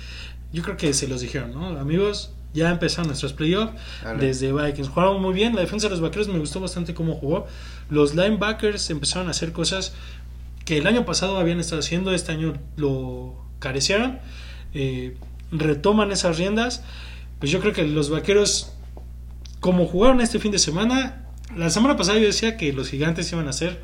[0.51, 1.67] yo creo que se los dijeron, ¿no?
[1.79, 3.73] Amigos, ya empezaron nuestros playoffs
[4.19, 4.88] desde Vikings.
[4.89, 7.45] Jugaron muy bien, la defensa de los vaqueros me gustó bastante cómo jugó.
[7.89, 9.93] Los linebackers empezaron a hacer cosas
[10.63, 14.19] que el año pasado habían estado haciendo, este año lo carecieron.
[14.73, 15.17] Eh,
[15.51, 16.84] retoman esas riendas.
[17.39, 18.71] Pues yo creo que los vaqueros,
[19.60, 23.47] como jugaron este fin de semana, la semana pasada yo decía que los gigantes iban
[23.47, 23.81] a ser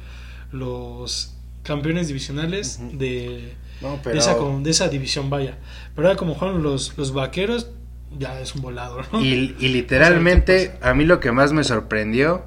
[0.51, 2.97] los campeones divisionales uh -huh.
[2.97, 4.13] de no, pero...
[4.13, 5.57] de, esa, de, esa, división, vaya.
[5.95, 7.69] Pero ahora como juegan los, los vaqueros,
[8.17, 9.21] ya es un volado, ¿no?
[9.21, 12.43] Y, y literalmente, a mí lo que más me sorprendió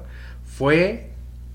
[0.57, 1.09] fue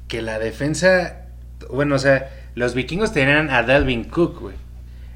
[0.08, 1.26] que la defensa,
[1.70, 4.56] bueno, o sea, los vikingos tenían a Dalvin Cook, güey.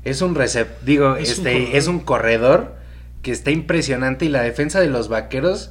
[0.05, 2.77] Es un recep, digo, Es este, es un corredor
[3.22, 5.70] que está impresionante y la defensa de los vaqueros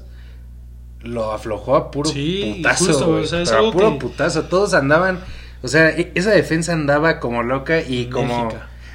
[1.01, 2.85] lo aflojó a puro Sí, putazo.
[2.85, 4.43] justo, o sea, pero a puro que- putazo.
[4.45, 5.19] Todos andaban.
[5.61, 8.49] O sea, e- esa defensa andaba como loca y como.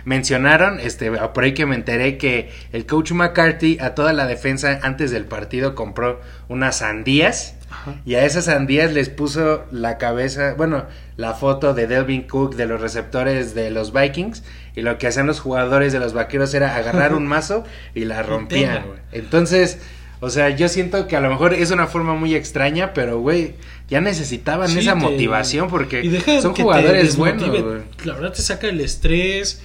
[0.09, 4.81] Mencionaron, este, por ahí que me enteré que el coach McCarthy a toda la defensa
[4.83, 7.55] antes del partido compró unas sandías.
[7.71, 7.97] Ajá.
[8.07, 10.87] Y a esas sandías les puso la cabeza, bueno,
[11.19, 14.43] la foto de Delvin Cook de los receptores de los Vikings.
[14.75, 18.23] Y lo que hacían los jugadores de los vaqueros era agarrar un mazo y la
[18.23, 18.85] rompían.
[19.13, 19.79] Entonces,
[20.21, 23.55] o sea, yo siento que a lo mejor es una forma muy extraña, pero, güey,
[23.91, 27.83] ya necesitaban Sí, esa te- motivación porque y deja son que te jugadores buenos, güey.
[28.05, 29.61] La verdad te saca el estrés,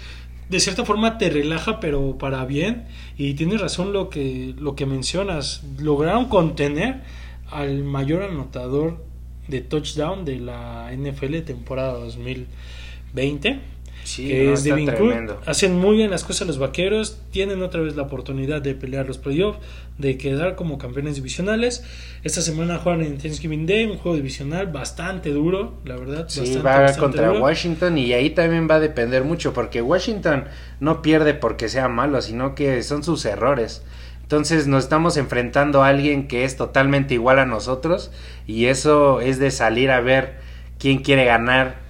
[0.49, 2.85] de cierta forma te relaja, pero para bien.
[3.17, 5.63] Y tienes razón lo que, lo que mencionas.
[5.79, 7.01] Lograron contener
[7.49, 9.03] al mayor anotador
[9.47, 13.59] de touchdown de la NFL temporada 2020.
[14.03, 15.37] Sí, que no, es Devin Cook.
[15.45, 17.19] Hacen muy bien las cosas los vaqueros.
[17.31, 19.59] Tienen otra vez la oportunidad de pelear los playoffs,
[19.97, 21.83] de quedar como campeones divisionales.
[22.23, 26.25] Esta semana juegan en Thanksgiving Day, un juego divisional bastante duro, la verdad.
[26.27, 27.43] Sí, bastante, va bastante contra duro.
[27.43, 30.45] Washington y ahí también va a depender mucho porque Washington
[30.79, 33.83] no pierde porque sea malo, sino que son sus errores.
[34.23, 38.09] Entonces nos estamos enfrentando a alguien que es totalmente igual a nosotros
[38.47, 40.37] y eso es de salir a ver
[40.79, 41.82] quién quiere ganar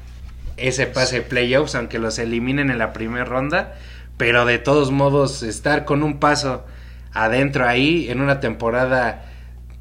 [0.67, 3.75] ese pase de playoffs, aunque los eliminen en la primera ronda,
[4.17, 6.65] pero de todos modos estar con un paso
[7.13, 9.25] adentro ahí en una temporada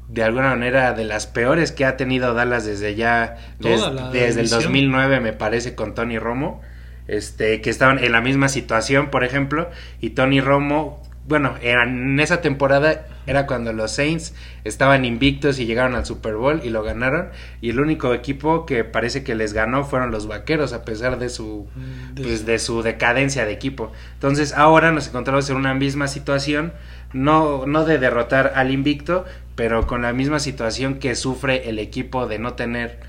[0.09, 4.35] de alguna manera de las peores que ha tenido Dallas desde ya des- desde el
[4.49, 4.61] división.
[4.61, 6.61] 2009 me parece con Tony Romo
[7.07, 9.69] este que estaban en la misma situación por ejemplo
[10.01, 14.33] y Tony Romo bueno en esa temporada era cuando los Saints
[14.63, 17.29] estaban invictos y llegaron al Super Bowl y lo ganaron
[17.61, 21.29] y el único equipo que parece que les ganó fueron los Vaqueros a pesar de
[21.29, 23.91] su Mm, de- pues de su decadencia de equipo.
[24.15, 26.73] Entonces ahora nos encontramos en una misma situación,
[27.13, 32.27] no, no de derrotar al invicto, pero con la misma situación que sufre el equipo
[32.27, 32.99] de no tener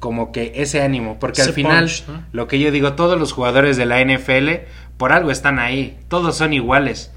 [0.00, 2.24] como que ese ánimo, porque Ese al final, punch, ¿no?
[2.32, 6.36] lo que yo digo, todos los jugadores de la NFL por algo están ahí, todos
[6.36, 7.12] son iguales.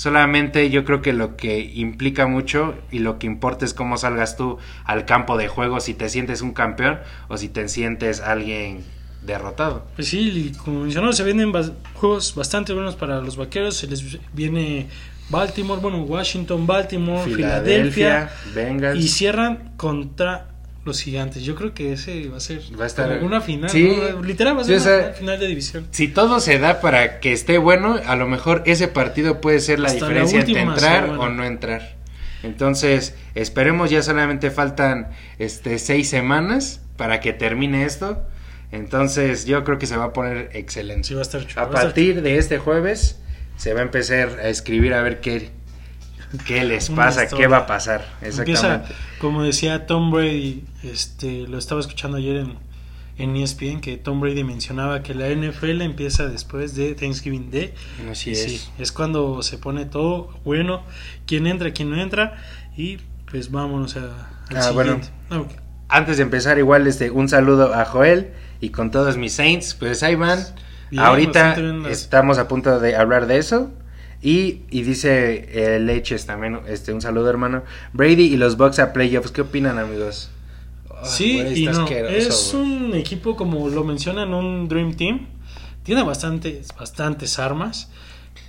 [0.00, 4.34] Solamente yo creo que lo que implica mucho y lo que importa es cómo salgas
[4.34, 8.82] tú al campo de juego, si te sientes un campeón o si te sientes alguien
[9.26, 9.84] derrotado.
[9.96, 13.76] Pues sí, como mencionamos, se vienen bas- juegos bastante buenos para los vaqueros.
[13.76, 14.86] Se les viene
[15.28, 18.30] Baltimore, bueno, Washington, Baltimore, Filadelfia.
[18.54, 19.04] Bengals.
[19.04, 20.46] Y cierran contra
[20.84, 21.42] los gigantes.
[21.42, 23.68] Yo creo que ese va a ser Va a estar- como una final.
[23.70, 23.96] Sí.
[24.12, 24.22] ¿no?
[24.22, 25.86] Literal va a ser una final, final de división.
[25.90, 29.78] Si todo se da para que esté bueno, a lo mejor ese partido puede ser
[29.78, 31.96] la Hasta la diferencia entre entrar o no entrar.
[32.42, 38.22] Entonces, esperemos, ya solamente faltan este seis semanas para que termine esto.
[38.72, 41.08] Entonces, yo creo que se va a poner excelente.
[41.08, 43.20] Sí, va a estar chulo, A va a estar partir de este jueves
[43.56, 45.50] se va a empezar a escribir a ver qué,
[46.46, 48.06] qué les pasa, qué va a pasar.
[48.22, 48.94] Empieza, Exactamente.
[49.20, 52.54] como decía Tom Brady, este, lo estaba escuchando ayer en,
[53.18, 57.74] en ESPN, que Tom Brady mencionaba que la NFL empieza después de Thanksgiving Day.
[58.10, 58.42] Así es.
[58.42, 60.82] sí, es cuando se pone todo bueno,
[61.26, 62.36] quién entra, quién no entra,
[62.76, 62.98] y
[63.30, 64.00] pues vámonos a,
[64.50, 64.94] al Ah, bueno.
[64.94, 65.08] siguiente.
[65.30, 65.42] Ah.
[65.92, 69.74] Antes de empezar, igual este, un saludo a Joel y con todos mis Saints.
[69.74, 70.38] Pues ahí van.
[70.90, 71.56] Bien, Ahorita
[71.88, 73.70] estamos a punto de hablar de eso.
[74.22, 77.62] Y, y dice eh, Leches también, este, un saludo hermano.
[77.92, 80.30] Brady y los Bucks a playoffs, ¿qué opinan amigos?
[81.04, 81.86] Sí, y no.
[81.88, 85.26] Es un equipo, como lo mencionan, un Dream Team.
[85.82, 87.90] Tiene bastantes, bastantes armas.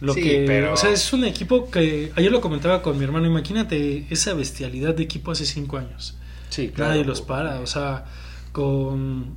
[0.01, 3.05] Lo Sí, que, pero- o sea, es un equipo que ayer lo comentaba con mi
[3.05, 3.25] hermano.
[3.27, 6.17] Imagínate esa bestialidad de equipo hace cinco años.
[6.49, 6.91] Sí, claro.
[6.91, 8.03] Nadie los para, o sea,
[8.51, 9.35] con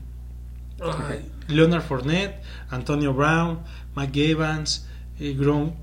[1.49, 3.61] Leonard Fournette, Antonio Brown,
[3.95, 4.87] Mike Evans,
[5.21, 5.75] eh, Gronk,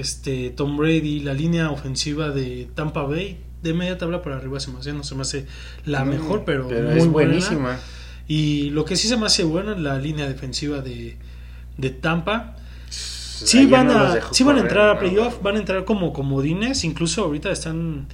[0.00, 4.70] este, Tom Brady, la línea ofensiva de Tampa Bay, de media tabla para arriba se
[4.70, 5.46] me hace, no se me hace
[5.84, 7.10] la Mm, mejor, pero, muy es buena.
[7.10, 7.78] buenísima.
[8.26, 11.16] Y lo que sí se me hace bueno es la línea defensiva de,
[11.76, 12.56] de Tampa.
[12.90, 16.82] Sí van, no a, sí van a entrar a playoff, van a entrar como comodines,
[16.84, 18.06] incluso ahorita están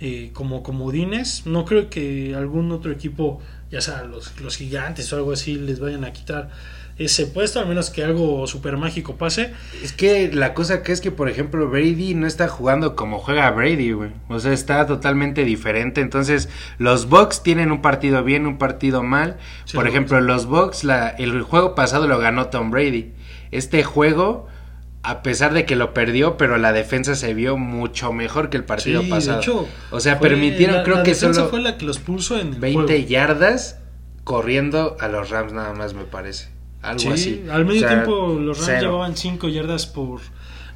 [0.00, 1.42] eh, como comodines.
[1.46, 5.80] No creo que algún otro equipo, ya sea los, los gigantes o algo así, les
[5.80, 6.50] vayan a quitar
[6.98, 9.52] ese puesto, al menos que algo super mágico pase.
[9.84, 13.50] Es que la cosa que es que, por ejemplo, Brady no está jugando como juega
[13.52, 14.10] Brady, güey.
[14.28, 16.00] O sea, está totalmente diferente.
[16.00, 19.36] Entonces, los Bucks tienen un partido bien, un partido mal.
[19.64, 23.12] Sí, por lo ejemplo, los Bucks, la, el juego pasado lo ganó Tom Brady.
[23.52, 24.48] Este juego,
[25.04, 28.64] a pesar de que lo perdió, pero la defensa se vio mucho mejor que el
[28.64, 29.36] partido Sí, pasado.
[29.38, 32.00] de hecho, o sea, fue- permitieron, la- creo la que solo fue la que los
[32.00, 33.08] puso en el 20 juego.
[33.08, 33.78] yardas
[34.24, 36.48] corriendo a los Rams nada más, me parece.
[36.82, 37.42] Algo Sí, así.
[37.50, 40.20] al medio O sea, tiempo los Rams llevaban 5 yardas por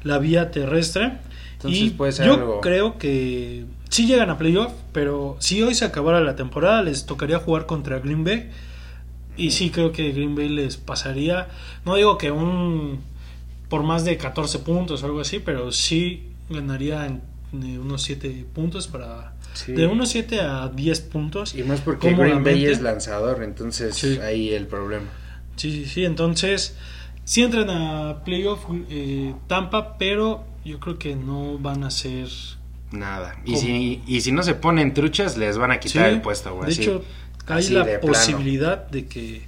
[0.03, 1.13] la vía terrestre.
[1.53, 2.61] Entonces y puede ser yo algo.
[2.61, 7.39] creo que sí llegan a playoff, pero si hoy se acabara la temporada les tocaría
[7.39, 8.49] jugar contra Green Bay.
[9.37, 11.47] Y sí creo que Green Bay les pasaría,
[11.85, 12.99] no digo que un
[13.69, 17.19] por más de 14 puntos o algo así, pero sí ganaría
[17.53, 19.71] unos 7 puntos para Sí.
[19.71, 21.55] de unos 7 a 10 puntos.
[21.55, 24.19] Y más porque Green Bay es lanzador, entonces Sí.
[24.19, 25.05] ahí el problema.
[25.55, 26.05] Sí, sí, sí.
[26.05, 26.75] Entonces,
[27.23, 32.27] sí entran a playoff eh, Tampa, pero yo creo que no van a ser.
[32.91, 33.35] Nada.
[33.45, 36.53] Y si, y si no se ponen truchas, les van a quitar Sí, el puesto,
[36.55, 36.67] güey.
[36.67, 36.81] De así.
[36.83, 37.03] hecho,
[37.47, 38.13] hay así la de plano.
[38.13, 39.41] posibilidad de que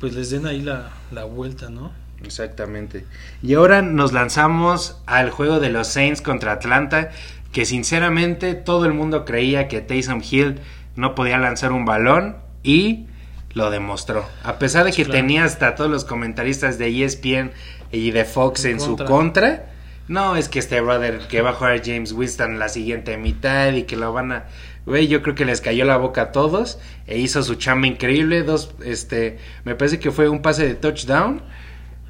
[0.00, 1.92] pues les den ahí la, la vuelta, ¿no?
[2.24, 3.04] Exactamente.
[3.42, 7.10] Y ahora nos lanzamos al juego de los Saints contra Atlanta,
[7.52, 10.60] que sinceramente todo el mundo creía que Taysom Hill
[10.96, 13.06] no podía lanzar un balón y
[13.54, 14.26] lo demostró.
[14.44, 15.20] A pesar de que Claro.
[15.20, 17.52] tenía hasta todos los comentaristas de ESPN
[17.90, 19.06] y de Fox En en, contra.
[19.06, 19.66] su contra,
[20.08, 23.84] no es que este brother que va a jugar James Winston la siguiente mitad y
[23.84, 24.44] que lo van a
[24.84, 28.42] Güey, yo creo que les cayó la boca a todos e hizo su chamba increíble.
[28.42, 31.40] Dos, este, me parece que fue un pase de touchdown.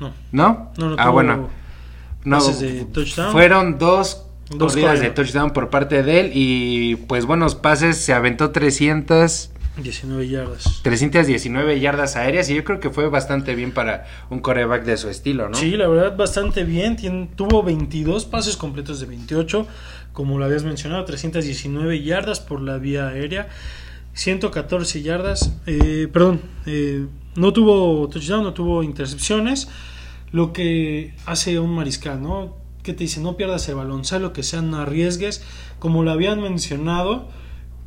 [0.00, 0.14] No.
[0.32, 0.72] ¿No?
[0.78, 1.50] No, no ah, bueno.
[2.24, 3.32] No, pases de touchdown.
[3.32, 8.12] Fueron dos, Dos corridas de touchdown por parte de él y pues buenos pases, se
[8.12, 10.80] aventó 300, 19 yardas.
[10.82, 15.08] 319 yardas aéreas y yo creo que fue bastante bien para un coreback de su
[15.08, 15.54] estilo, ¿no?
[15.56, 16.96] Sí, la verdad, bastante bien.
[16.96, 19.66] Tien- tuvo 22 pases completos de 28,
[20.12, 23.48] como lo habías mencionado, 319 yardas por la vía aérea,
[24.14, 25.54] 114 yardas.
[25.66, 29.68] eh, perdón, eh, no tuvo touchdown, no tuvo intercepciones.
[30.32, 32.56] Lo que hace un mariscal, ¿no?
[32.82, 35.44] Que te dice, no pierdas el balón, sea lo que sea, no arriesgues.
[35.78, 37.28] Como lo habían mencionado,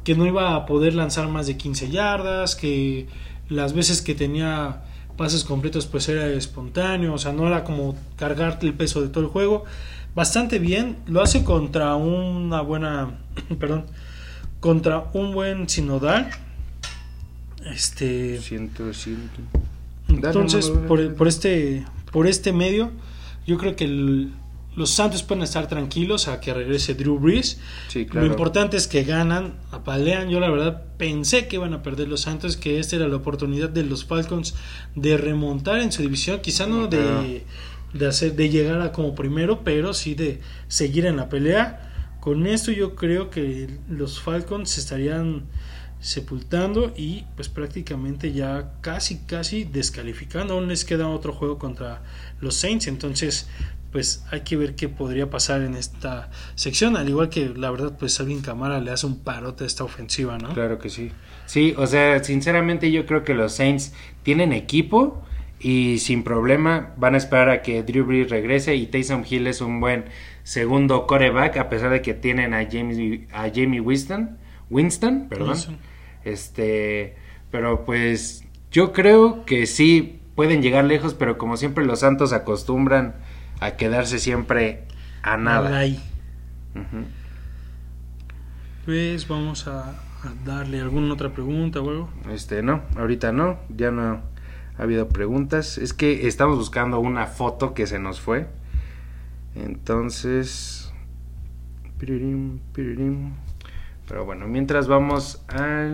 [0.06, 3.08] que no iba a poder lanzar más de 15 yardas, que
[3.50, 4.84] las veces que tenía
[5.18, 9.24] pases completos pues era espontáneo, o sea, no era como cargarte el peso de todo
[9.24, 9.65] el juego.
[10.13, 13.18] Bastante bien, lo hace contra una buena,
[13.60, 13.86] perdón,
[14.62, 16.30] contra un buen sinodal.
[17.65, 19.41] Este, Ciento, ciento.
[20.08, 22.91] entonces, por, por este, por este medio,
[23.48, 24.32] yo creo que el-
[24.76, 27.60] los Santos pueden estar tranquilos a que regrese Drew Brees.
[27.88, 28.28] Sí, claro.
[28.28, 30.30] Lo importante es que ganan, apalean.
[30.30, 33.70] Yo la verdad pensé que iban a perder los Santos, que esta era la oportunidad
[33.70, 34.56] de los Falcons
[34.96, 37.46] de remontar en su división, quizá no de,
[37.94, 42.18] de hacer, de llegar a como primero, pero sí de seguir en la pelea.
[42.20, 45.46] Con esto yo creo que los Falcons se estarían
[46.06, 50.54] sepultando y pues prácticamente ya casi casi descalificando.
[50.54, 52.04] Aún les queda otro juego contra
[52.42, 53.48] los Saints, entonces
[53.96, 57.96] pues hay que ver qué podría pasar en esta sección, al igual que la verdad
[57.98, 60.54] pues Alvin Camara le hace un parote a esta ofensiva, ¿no?
[60.54, 61.14] Claro que sí.
[61.46, 65.24] Sí, o sea, sinceramente yo creo que los Saints tienen equipo
[65.62, 69.62] y sin problema van a esperar a que Drew Brees regrese y Taysom Hill es
[69.62, 70.04] un buen
[70.44, 72.98] segundo coreback a pesar de que tienen a James
[73.32, 74.38] a Jamie Winston,
[74.70, 75.52] Winston, perdón.
[75.52, 75.78] Winston.
[76.26, 77.16] Este,
[77.50, 83.24] pero pues yo creo que sí pueden llegar lejos, pero como siempre los Santos acostumbran
[83.60, 84.84] a quedarse siempre
[85.24, 85.78] a nada.
[85.78, 86.02] Ahí.
[86.76, 87.06] Ujú.
[88.86, 89.96] Pues vamos a, a
[90.46, 92.10] darle alguna otra pregunta o algo.
[92.32, 94.22] Este, no, ahorita no, ya no
[94.78, 95.78] ha habido preguntas.
[95.78, 98.48] Es que estamos buscando una foto que se nos fue.
[99.56, 100.94] Entonces,
[101.98, 103.32] piririm, piririm.
[104.08, 105.94] pero bueno, mientras vamos al,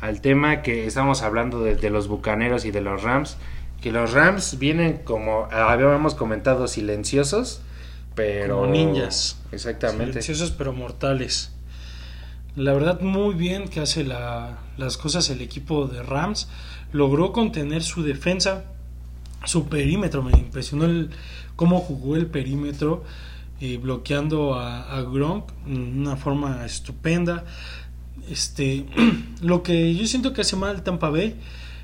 [0.00, 3.36] al tema que estamos hablando de, de los Bucaneros y de los Rams,
[3.82, 7.60] que los Rams vienen como habíamos comentado silenciosos,
[8.14, 9.38] pero Como ninjas.
[9.50, 10.22] Exactamente.
[10.22, 11.50] Silenciosos pero mortales.
[12.54, 16.48] La verdad, muy bien que hace la- las cosas el equipo de Rams.
[16.92, 18.64] Logró contener su defensa,
[19.44, 20.22] su perímetro.
[20.22, 21.10] Me impresionó el,
[21.56, 23.04] cómo jugó el perímetro,
[23.60, 27.44] eh, bloqueando a, a Gronk de una forma estupenda.
[28.30, 28.84] Este,
[29.40, 31.36] lo que yo siento que hace mal Tampa Bay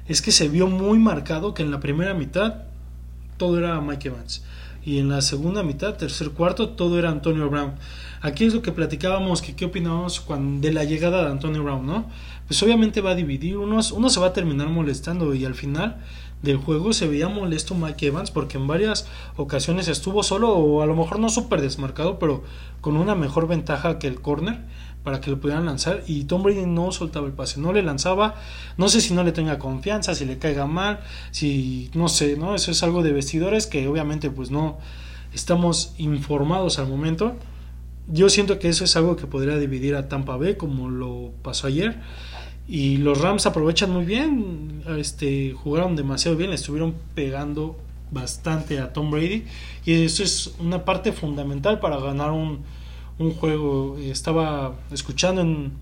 [0.08, 2.64] es que se vio muy marcado que en la primera mitad
[3.36, 4.42] todo era Mike Evans.
[4.84, 7.74] Y en la segunda mitad, tercer cuarto, todo era Antonio Brown.
[8.22, 10.24] Aquí es lo que platicábamos, que qué opinábamos
[10.60, 12.06] de la llegada de Antonio Brown, ¿no?
[12.46, 15.98] Pues obviamente va a dividir, unos, uno se va a terminar molestando y al final
[16.42, 19.06] del juego se veía molesto Mike Evans porque en varias
[19.36, 22.44] ocasiones estuvo solo o a lo mejor no súper desmarcado, pero
[22.80, 24.60] con una mejor ventaja que el corner
[25.02, 28.34] para que lo pudieran lanzar y Tom Brady no soltaba el pase, no le lanzaba,
[28.76, 32.54] no sé si no le tenga confianza, si le caiga mal, si no sé, ¿no?
[32.54, 34.78] Eso es algo de vestidores que obviamente pues no
[35.32, 37.36] estamos informados al momento.
[38.06, 41.66] Yo siento que eso es algo que podría dividir a Tampa Bay como lo pasó
[41.66, 42.00] ayer
[42.66, 47.78] y los Rams aprovechan muy bien, este jugaron demasiado bien, le estuvieron pegando
[48.10, 49.44] bastante a Tom Brady
[49.84, 52.60] y eso es una parte fundamental para ganar un,
[53.18, 53.96] un juego.
[53.98, 55.72] Estaba escuchando en,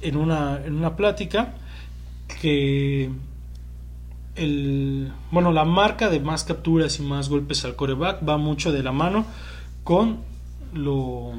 [0.00, 1.54] en, una, en una plática
[2.40, 3.10] que
[4.36, 8.82] el, bueno, la marca de más capturas y más golpes al coreback va mucho de
[8.82, 9.26] la mano
[9.84, 10.18] con
[10.72, 11.32] lo,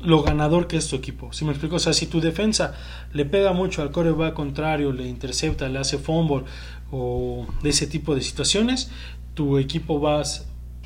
[0.00, 1.32] lo ganador que es tu equipo.
[1.32, 2.74] Si me explico, o sea, si tu defensa
[3.12, 6.44] le pega mucho al coreback contrario, le intercepta, le hace fumble
[6.90, 8.90] o de ese tipo de situaciones,
[9.34, 10.22] tu equipo va,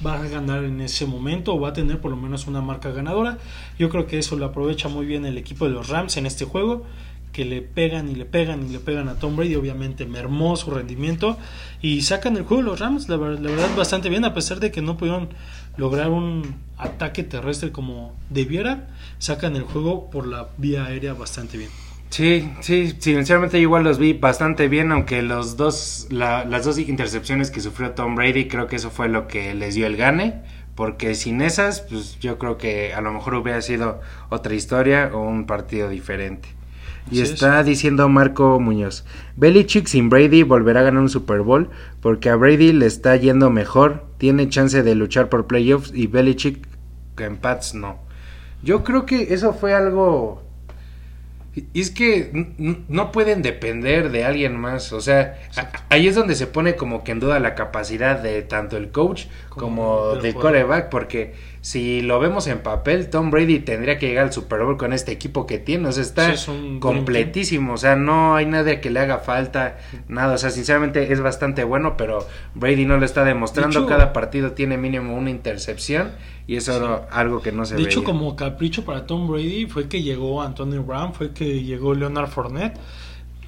[0.04, 2.90] va a ganar en ese momento o va a tener por lo menos una marca
[2.90, 3.38] ganadora.
[3.78, 6.44] Yo creo que eso lo aprovecha muy bien el equipo de los Rams en este
[6.44, 6.84] juego
[7.36, 10.70] que le pegan y le pegan y le pegan a Tom Brady, obviamente mermó su
[10.70, 11.36] rendimiento
[11.82, 14.96] y sacan el juego los Rams, la, verdad bastante bien, a pesar de que no
[14.96, 15.28] pudieron
[15.76, 18.88] lograr un ataque terrestre como debiera,
[19.18, 21.85] sacan el juego por la vía aérea bastante bien.
[22.16, 27.60] Sí, sí, sinceramente igual los vi bastante bien, aunque los dos, las dos intercepciones que
[27.60, 30.40] sufrió Tom Brady, creo que eso fue lo que les dio el gane,
[30.74, 34.00] porque sin esas, pues yo creo que a lo mejor hubiera sido
[34.30, 36.48] otra historia o un partido diferente.
[37.10, 39.04] Y está diciendo Marco Muñoz,
[39.36, 41.68] Belichick sin Brady volverá a ganar un Super Bowl
[42.00, 46.66] porque a Brady le está yendo mejor, tiene chance de luchar por playoffs y Belichick
[47.18, 47.98] en Pats no.
[48.62, 50.45] Yo creo que eso fue algo
[51.72, 52.30] y es que
[52.88, 54.92] no pueden depender de alguien más.
[54.92, 55.38] O sea,
[55.88, 59.24] ahí es donde se pone como que en duda la capacidad de tanto el coach
[59.48, 60.90] como, del coreback.
[60.90, 61.34] Porque
[61.66, 65.10] si lo vemos en papel, Tom Brady tendría que llegar al Super Bowl con este
[65.10, 65.88] equipo que tiene.
[65.88, 66.32] O sea, está
[66.78, 67.72] completísimo.
[67.72, 70.34] O sea, no hay nadie que le haga falta, nada.
[70.34, 73.84] O sea, sinceramente es bastante bueno, pero Brady no lo está demostrando.
[73.86, 76.12] Cada partido tiene mínimo una intercepción
[76.46, 79.88] y eso era algo que no se De hecho, como capricho para Tom Brady fue
[79.88, 82.78] que llegó Antonio Brown, fue que llegó Leonard Fournette,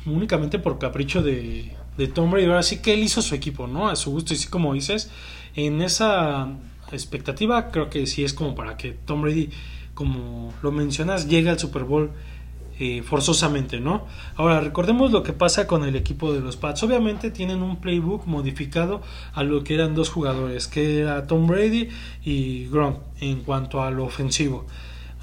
[0.06, 2.46] únicamente por capricho de, de Tom Brady.
[2.46, 3.88] Ahora sí que él hizo su equipo, ¿no?
[3.88, 4.34] A su gusto.
[4.34, 5.08] Y sí, como dices,
[5.54, 6.48] en esa
[6.96, 9.50] expectativa creo que sí es como para que Tom Brady,
[9.94, 12.10] como lo mencionas, llegue al Super Bowl
[12.80, 14.06] eh, forzosamente, ¿no?
[14.36, 16.84] Ahora, recordemos lo que pasa con el equipo de los Pats.
[16.84, 21.88] Obviamente tienen un playbook modificado a lo que eran dos jugadores, que era Tom Brady
[22.24, 24.64] y Gronk en cuanto a lo ofensivo.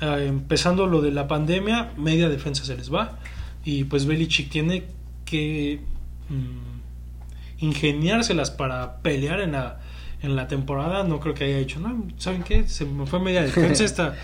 [0.01, 3.19] Eh, empezando lo de la pandemia, media defensa se les va
[3.63, 4.83] y pues Belichick tiene
[5.23, 5.79] que
[6.27, 9.79] mm, ingeniárselas para pelear en la,
[10.25, 11.03] en la temporada.
[11.03, 12.67] No creo que haya hecho, no, ¿saben qué?
[12.67, 14.15] Se me fue media defensa esta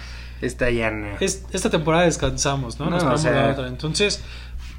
[0.42, 2.90] Esta ya esta temporada descansamos, ¿no?
[3.68, 4.24] Entonces,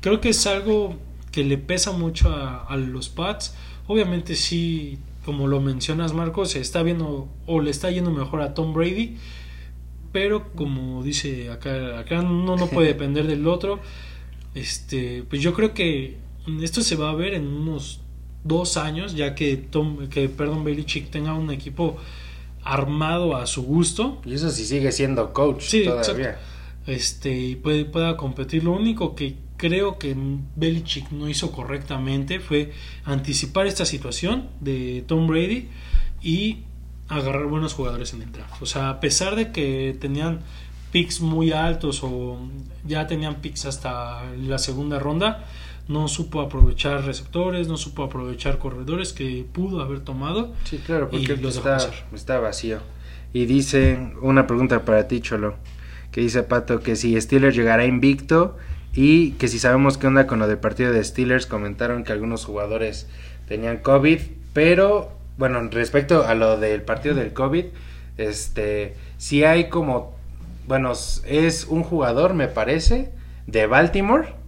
[0.01, 0.97] creo que es algo
[1.31, 3.55] que le pesa mucho a, los Pats.
[3.87, 8.55] Obviamente sí, como lo mencionas Marcos, se está viendo o le está yendo mejor a
[8.55, 9.17] Tom Brady,
[10.13, 13.81] pero como dice acá, acá uno no puede depender del otro.
[14.55, 16.19] Este, pues yo creo que
[16.61, 18.02] esto se va a ver en unos
[18.45, 21.97] dos años, ya que Tom, que perdón, Belichick tenga un equipo
[22.65, 24.21] armado a su gusto.
[24.25, 26.39] Y eso sí sigue siendo coach sí, todavía.
[26.87, 28.65] Este, y puede, pueda competir.
[28.65, 30.17] Lo único que creo que
[30.57, 32.73] Belichick no hizo correctamente fue
[33.05, 35.69] anticipar esta situación de Tom Brady
[36.21, 36.65] y
[37.09, 38.61] agarrar buenos jugadores en el draft.
[38.61, 40.41] O sea, a pesar de que tenían
[40.91, 42.39] picks muy altos o
[42.85, 45.47] ya tenían picks hasta la segunda ronda,
[45.89, 50.53] no supo aprovechar receptores, no supo aprovechar corredores que pudo haber tomado.
[50.65, 51.79] Sí, claro, porque está,
[52.15, 52.79] está, vacío.
[53.33, 55.57] Y dice, una pregunta para ti, Cholo,
[56.11, 58.57] que dice Pato que si Steelers llegará invicto
[58.95, 62.45] y que si sabemos qué onda con lo del partido de Steelers, comentaron que algunos
[62.45, 63.09] jugadores
[63.49, 64.21] tenían COVID,
[64.53, 67.65] pero bueno, respecto a lo del partido del COVID,
[68.19, 70.15] este, si hay como,
[70.69, 73.11] bueno, es un jugador, me parece,
[73.47, 74.42] de Baltimore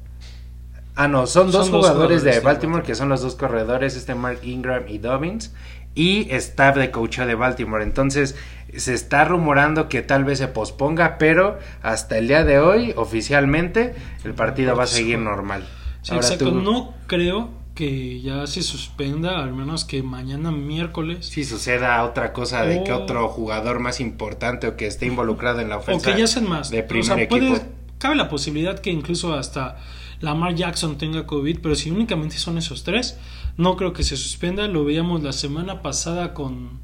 [0.97, 4.85] Ah, no, son, dos, jugadores, de Baltimore, que son los dos corredores, este Mark Ingram
[4.87, 5.53] y Dobbins,
[5.95, 7.83] y staff de coach de Baltimore.
[7.83, 8.37] Entonces,
[8.77, 13.95] se está rumorando que tal vez se posponga, pero hasta el día de hoy, oficialmente,
[14.25, 15.67] el partido va a seguir normal.
[16.05, 16.53] exacto.
[16.53, 21.27] No creo que ya se suspenda, al menos que mañana miércoles.
[21.27, 25.69] Si suceda otra cosa de que otro jugador más importante o que esté involucrado en
[25.69, 26.09] la ofensa.
[26.09, 26.71] O que ya sean más.
[26.71, 27.59] De primer equipo.
[27.99, 29.77] cabe la posibilidad que incluso hasta
[30.25, 33.18] Lamar Jackson tenga COVID, pero si únicamente son esos tres,
[33.57, 34.66] no creo que se suspenda.
[34.66, 36.81] Lo veíamos la semana pasada con,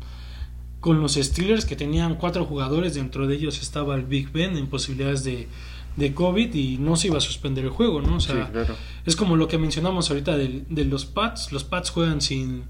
[0.80, 4.66] con los Steelers, que tenían cuatro jugadores, dentro de ellos estaba el Big Ben en
[4.68, 5.48] posibilidades de,
[5.96, 8.16] de COVID y no se iba a suspender el juego, ¿no?
[8.16, 8.50] O sea,
[9.04, 11.52] es como lo que mencionamos ahorita de, de, los Pats.
[11.52, 12.64] Los Pats juegan sin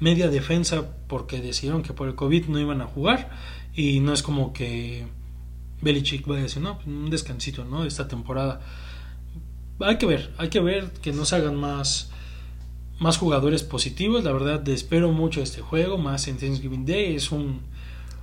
[0.00, 3.30] media defensa porque decidieron que por el COVID no iban a jugar
[3.74, 5.06] y no es como que
[5.80, 7.82] Belichick vaya a decir, no, pues, un descansito, ¿no?
[7.82, 8.60] De esta temporada
[9.80, 12.10] hay que ver, hay que ver que no se hagan más
[12.98, 14.24] más jugadores positivos.
[14.24, 17.16] La verdad, espero mucho este juego, más en Thanksgiving Day.
[17.16, 17.60] Es un,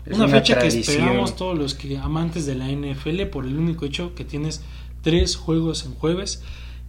[0.06, 0.84] Es una, una fecha tradición.
[0.84, 4.62] que esperamos todos los que amantes de la NFL por el único hecho que tienes
[5.02, 6.42] tres juegos en jueves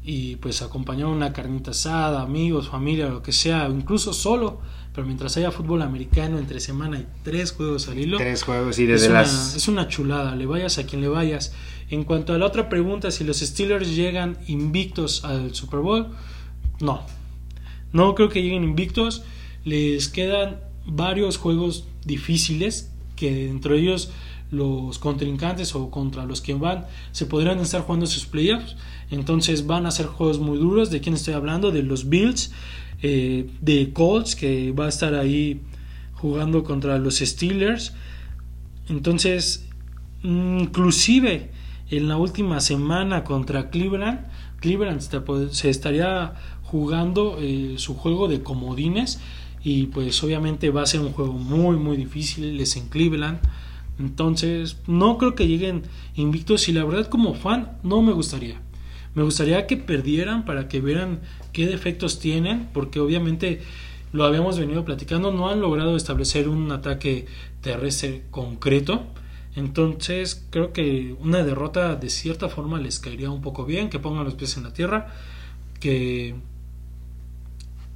[0.05, 4.61] y pues acompañar una carnita asada, amigos, familia, lo que sea, incluso solo,
[4.95, 8.85] pero mientras haya fútbol americano entre semana y tres juegos al hilo, Tres juegos y
[8.85, 9.55] es desde una, las...
[9.55, 11.55] es una chulada, le vayas a quien le vayas.
[11.93, 16.07] En cuanto a la otra pregunta, si los Steelers llegan invictos al Super Bowl,
[16.81, 17.03] no.
[17.93, 19.25] No creo que lleguen invictos.
[19.67, 24.11] Les quedan varios juegos difíciles que dentro de ellos
[24.51, 28.75] los contrincantes o contra los que van se podrán estar jugando sus playoffs.
[29.11, 30.91] Entonces van a ser juegos muy duros.
[30.91, 31.73] ¿De quién estoy hablando?
[31.73, 32.53] De los Bills,
[33.03, 35.61] eh, de Colts, que va a estar ahí
[36.15, 37.93] jugando contra los Steelers.
[38.89, 39.67] Entonces,
[40.23, 41.51] inclusive
[41.97, 44.21] en la última semana contra Cleveland,
[44.61, 45.01] Cleveland
[45.51, 49.21] se- estaría jugando eh, su juego de comodines
[49.63, 53.39] y pues obviamente va a ser un juego muy muy difícil, es en Cleveland.
[53.99, 55.83] Entonces, no creo que lleguen
[56.17, 58.61] invictos y la verdad como fan no me gustaría.
[59.15, 61.21] Me gustaría que perdieran para que vieran
[61.53, 63.61] qué defectos tienen, porque obviamente
[64.13, 67.27] lo habíamos venido platicando, no han logrado establecer un ataque
[67.61, 69.03] terrestre concreto.
[69.55, 74.25] Entonces creo que una derrota de cierta forma les caería un poco bien, que pongan
[74.25, 75.13] los pies en la tierra,
[75.79, 76.35] que,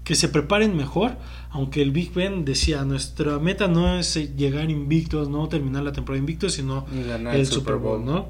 [0.04, 1.16] que se preparen mejor,
[1.50, 6.18] aunque el Big Ben decía, nuestra meta no es llegar invictos, no terminar la temporada
[6.18, 6.86] invictos, sino
[7.32, 8.28] el Super Bowl, ¿no?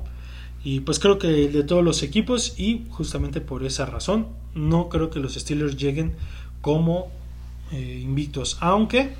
[0.62, 5.10] Y pues creo que de todos los equipos y justamente por esa razón no creo
[5.10, 6.14] que los Steelers lleguen
[6.60, 7.08] como
[7.72, 9.14] eh, invictos, aunque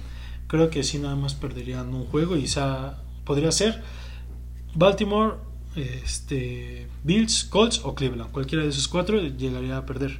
[0.46, 3.82] creo que sí nada más perderían un juego y esa podría ser
[4.74, 5.34] Baltimore,
[5.74, 10.18] este, Bills, Colts o Cleveland, cualquiera de esos cuatro llegaría a perder.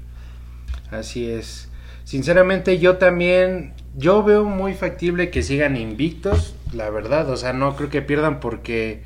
[0.90, 1.70] Así es.
[2.04, 7.74] Sinceramente yo también, yo veo muy factible que sigan invictos, la verdad, o sea, no
[7.76, 9.02] creo que pierdan porque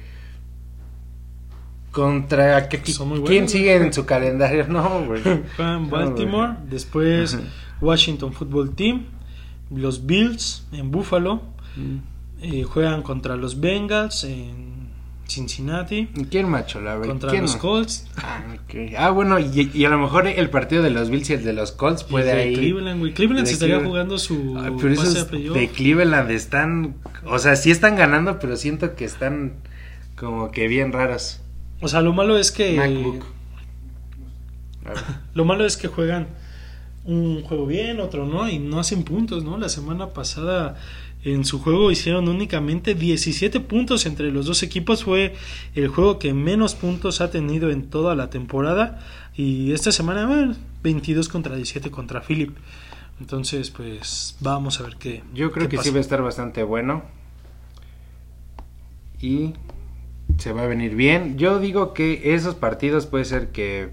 [1.93, 3.51] contra que, muy quién buenos.
[3.51, 5.23] sigue en su calendario, no, güey.
[5.59, 6.71] No, Baltimore, güey.
[6.71, 7.39] después.
[7.81, 9.07] Washington Football Team,
[9.71, 11.41] los Bills en Buffalo,
[12.43, 14.71] eh, juegan contra los Bengals en
[15.29, 17.61] Cincinnati, ¿Quién macho, la contra ¿Quién los no?
[17.61, 18.43] Colts Ah.
[18.99, 21.53] Ah, bueno, y, y a lo mejor el partido de los Bills y el de
[21.53, 22.55] los Colts puede de ahí.
[22.55, 23.15] Cleveland, güey.
[23.15, 25.57] Cleveland se estaría jugando su pero pase a esos playoff.
[25.57, 29.55] de Cleveland están, o sea, sí están ganando, pero siento que están
[30.17, 31.41] como que bien raros.
[31.81, 33.25] O sea, lo malo es que MacBook.
[34.85, 36.29] A lo malo es que juegan
[37.05, 39.59] un juego bien, otro no y no hacen puntos, ¿no?
[39.59, 40.77] La semana pasada
[41.23, 45.05] en su juego hicieron únicamente 17 puntos entre los dos equipos.
[45.05, 45.35] Fue
[45.75, 49.01] el juego que menos puntos ha tenido en toda la temporada.
[49.35, 52.57] Y esta semana, bueno, 22 contra 17 contra Philip.
[53.21, 55.23] Entonces, pues vamos a ver qué.
[55.35, 57.03] Yo creo qué que sí va a estar bastante bueno.
[59.21, 59.53] Y
[60.39, 61.37] se va a venir bien.
[61.37, 63.91] Yo digo que esos partidos puede ser que,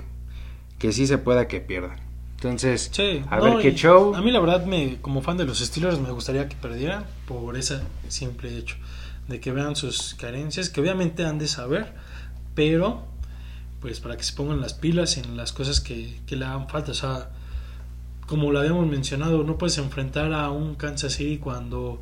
[0.80, 2.07] que sí se pueda que pierdan.
[2.38, 4.14] Entonces, Sí, a no, ver qué show.
[4.16, 7.58] A mí la verdad, me, como fan de los Steelers, me gustaría que perdieran por
[7.58, 7.80] ese
[8.10, 8.76] simple hecho.
[9.28, 11.94] De que vean sus carencias, que obviamente han de saber,
[12.54, 13.06] pero
[13.82, 16.92] pues para que se pongan las pilas en las cosas que, que le hagan falta.
[16.92, 17.30] O sea,
[18.28, 22.02] como lo habíamos mencionado, no puedes enfrentar a un Kansas City cuando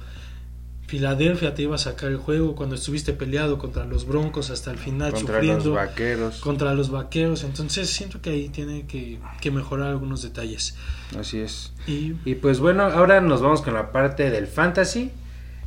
[0.88, 4.78] Filadelfia te iba a sacar el juego, cuando estuviste peleado contra los Broncos hasta el
[4.78, 6.40] final contra sufriendo los vaqueros.
[6.40, 7.44] contra los vaqueros.
[7.44, 10.76] Entonces siento que ahí tiene que, que mejorar algunos detalles.
[11.20, 11.74] Así es.
[11.88, 15.12] Y Y pues bueno, ahora nos vamos con la parte del fantasy.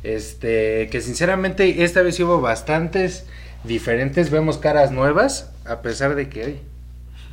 [0.03, 3.25] Este, que sinceramente esta vez hubo bastantes
[3.65, 4.29] diferentes.
[4.31, 6.61] Vemos caras nuevas, a pesar de que ay,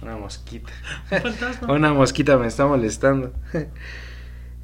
[0.03, 0.73] una mosquita.
[1.13, 1.73] un fantasma.
[1.73, 3.33] Una mosquita me está molestando.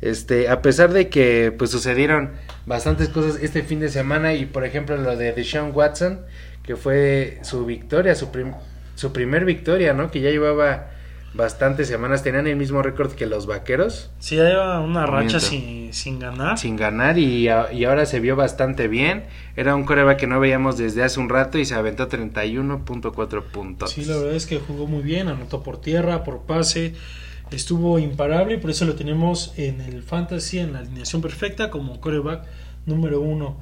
[0.02, 2.32] Este, a pesar de que pues sucedieron
[2.66, 6.20] bastantes cosas este fin de semana y por ejemplo lo de Deshaun Watson,
[6.64, 8.54] que fue su victoria, su, prim-
[8.96, 10.10] su primer victoria, ¿no?
[10.10, 10.88] Que ya llevaba
[11.34, 15.94] bastantes semanas, tenían el mismo récord que los Vaqueros Sí, ya lleva una racha sin,
[15.94, 16.58] sin ganar.
[16.58, 19.22] sin ganar y, y ahora se vio bastante bien.
[19.56, 23.90] Era un coreback que no veíamos desde hace un rato y se aventó 31.4 puntos.
[23.92, 26.94] Sí, la verdad es que jugó muy bien, anotó por tierra, por pase,
[27.56, 32.44] estuvo imparable, por eso lo tenemos en el fantasy, en la alineación perfecta, como coreback
[32.86, 33.56] número uno.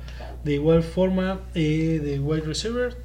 [0.45, 2.97] De igual forma, eh, de wide receiver,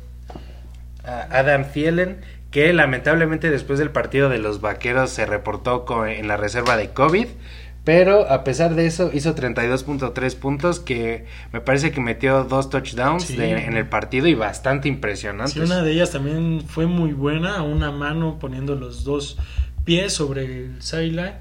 [1.04, 2.22] Adam Thielen,
[2.52, 7.28] que lamentablemente después del partido de los Vaqueros se reportó en la reserva de COVID,
[7.84, 13.26] pero a pesar de eso hizo 32.3 puntos, que me parece que metió dos touchdowns
[13.26, 13.36] Sí.
[13.36, 15.54] de- en el partido y bastante impresionantes.
[15.54, 19.38] Sí, una de ellas también fue muy buena, a una mano poniendo los dos
[19.86, 21.36] pies sobre el sideline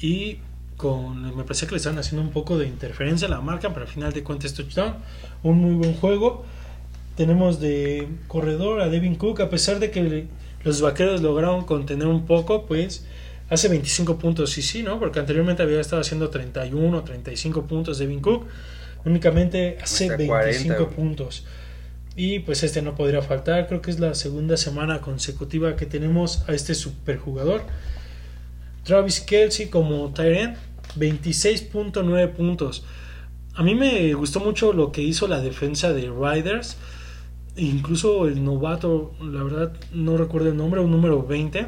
[0.00, 0.38] y
[0.76, 3.86] con me parecía que le estaban haciendo un poco de interferencia a la marca, pero
[3.86, 4.94] al final de cuentas touchdown,
[5.42, 6.44] un muy buen juego.
[7.16, 10.26] Tenemos de corredor a Devin Cook, a pesar de que
[10.62, 13.04] los vaqueros lograron contener un poco, pues
[13.50, 15.00] hace 25 puntos, sí, sí, ¿no?
[15.00, 18.46] Porque anteriormente había estado haciendo 31, 35 puntos Devin Cook,
[19.04, 21.44] únicamente hace 25 puntos.
[22.18, 26.42] Y pues este no podría faltar, creo que es la segunda semana consecutiva que tenemos
[26.48, 27.62] a este superjugador.
[28.82, 30.56] Travis Kelsey como Tyrant,
[30.96, 32.84] 26.9 puntos.
[33.54, 36.76] A mí me gustó mucho lo que hizo la defensa de Riders.
[37.56, 41.66] Incluso el novato, la verdad no recuerdo el nombre, un número 20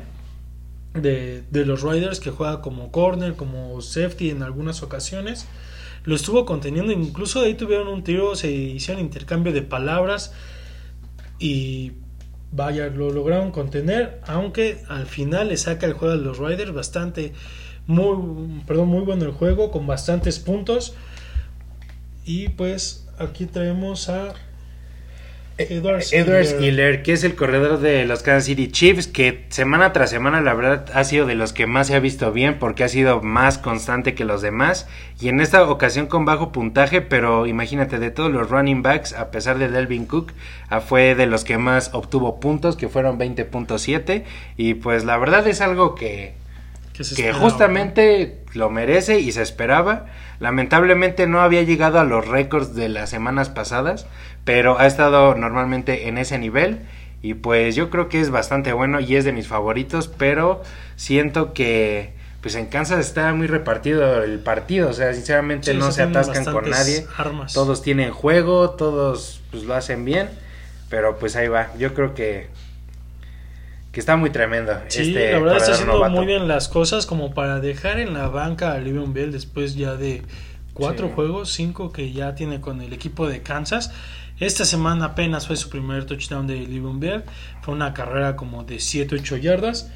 [0.94, 5.46] de, de los Riders que juega como corner, como safety en algunas ocasiones.
[6.04, 10.32] Lo estuvo conteniendo, incluso ahí tuvieron un tiro, se hicieron intercambio de palabras
[11.38, 11.92] y
[12.52, 17.32] vaya, lo lograron contener, aunque al final le saca el juego a los Riders bastante
[17.86, 20.94] muy, perdón, muy bueno el juego, con bastantes puntos.
[22.24, 24.34] Y pues aquí traemos a
[25.68, 30.08] Edwards, Edwards Hiller, que es el corredor de los Kansas City Chiefs, que semana tras
[30.08, 32.88] semana la verdad ha sido de los que más se ha visto bien porque ha
[32.88, 34.88] sido más constante que los demás
[35.20, 39.30] y en esta ocasión con bajo puntaje, pero imagínate de todos los running backs, a
[39.30, 40.32] pesar de Delvin Cook,
[40.70, 44.24] ah, fue de los que más obtuvo puntos, que fueron 20.7
[44.56, 46.40] y pues la verdad es algo que
[47.16, 50.06] que, justamente lo merece y se esperaba.
[50.38, 54.06] Lamentablemente no había llegado a los récords de las semanas pasadas,
[54.44, 56.80] pero ha estado normalmente en ese nivel
[57.22, 60.62] y pues yo creo que es bastante bueno y es de mis favoritos, pero
[60.96, 66.02] siento que pues en Kansas está muy repartido el partido, o sea, sinceramente no se
[66.02, 67.06] atascan con nadie.
[67.52, 70.30] Todos tienen juego, todos pues lo hacen bien,
[70.88, 71.68] pero pues ahí va.
[71.76, 72.48] Yo creo que
[73.92, 74.72] que está muy tremendo.
[74.88, 78.28] Sí, este la verdad está haciendo muy bien las cosas como para dejar en la
[78.28, 80.22] banca a Livion Bell después ya de
[80.72, 83.92] cuatro juegos, cinco que ya tiene con el equipo de Kansas.
[84.40, 87.24] Esta semana apenas fue su primer touchdown de Livion Bell.
[87.60, 89.90] Fue una carrera como de 7-8 yardas.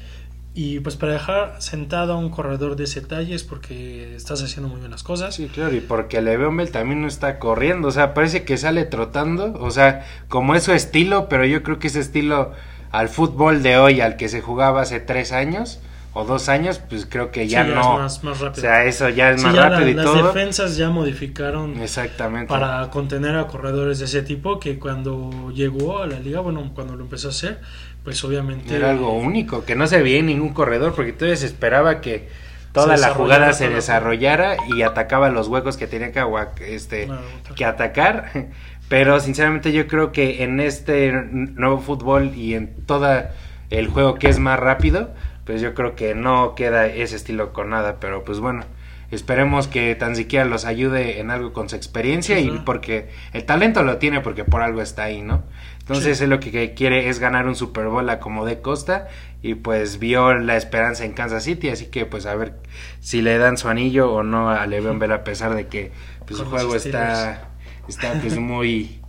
[0.53, 4.69] Y pues para dejar sentado a un corredor de ese talle es porque estás haciendo
[4.69, 5.35] muy bien las cosas.
[5.35, 8.85] Sí, claro, y porque Le'Veon Bell también no está corriendo, o sea, parece que sale
[8.85, 12.53] trotando, o sea, como es su estilo, pero yo creo que ese estilo
[12.91, 15.81] al fútbol de hoy al que se jugaba hace tres años
[16.17, 17.99] o dos años, pues creo que ya no.
[17.99, 18.51] más, rápido.
[18.51, 20.15] O sea, eso ya es más rápido y las todo.
[20.15, 21.77] Las defensas ya modificaron.
[21.81, 22.47] Exactamente.
[22.47, 26.95] Para contener a corredores de ese tipo que cuando llegó a la liga, bueno, cuando
[26.95, 27.59] lo empezó a hacer,
[28.05, 28.73] pues obviamente.
[28.73, 32.29] Era algo único, que no se veía en ningún corredor, porque entonces esperaba que
[32.71, 37.09] toda la jugada se desarrollara y atacaba los huecos que tenía que, este,
[37.57, 38.47] que atacar.
[38.87, 43.23] Pero sinceramente yo creo que en este nuevo fútbol y en todo
[43.69, 45.09] el juego que es más rápido,
[45.45, 47.99] pues yo creo que no queda ese estilo con nada.
[47.99, 48.65] Pero pues bueno,
[49.11, 53.83] esperemos que tan siquiera los ayude en algo con su experiencia y porque el talento
[53.83, 55.43] lo tiene porque por algo está ahí, ¿no?
[55.79, 59.07] Entonces él lo que quiere es ganar un Super Bowl a como de costa
[59.43, 62.53] y pues vio la esperanza en Kansas City, así que pues a ver
[63.01, 65.91] si le dan su anillo o no a Le'Veon Bell a pesar de que
[66.25, 67.49] pues, su juego está
[67.87, 68.99] está pues muy,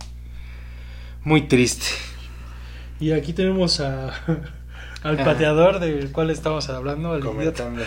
[1.23, 1.87] muy triste.
[2.99, 4.13] Y aquí tenemos a,
[5.03, 7.83] al pateador del cual estamos hablando, al Comentando.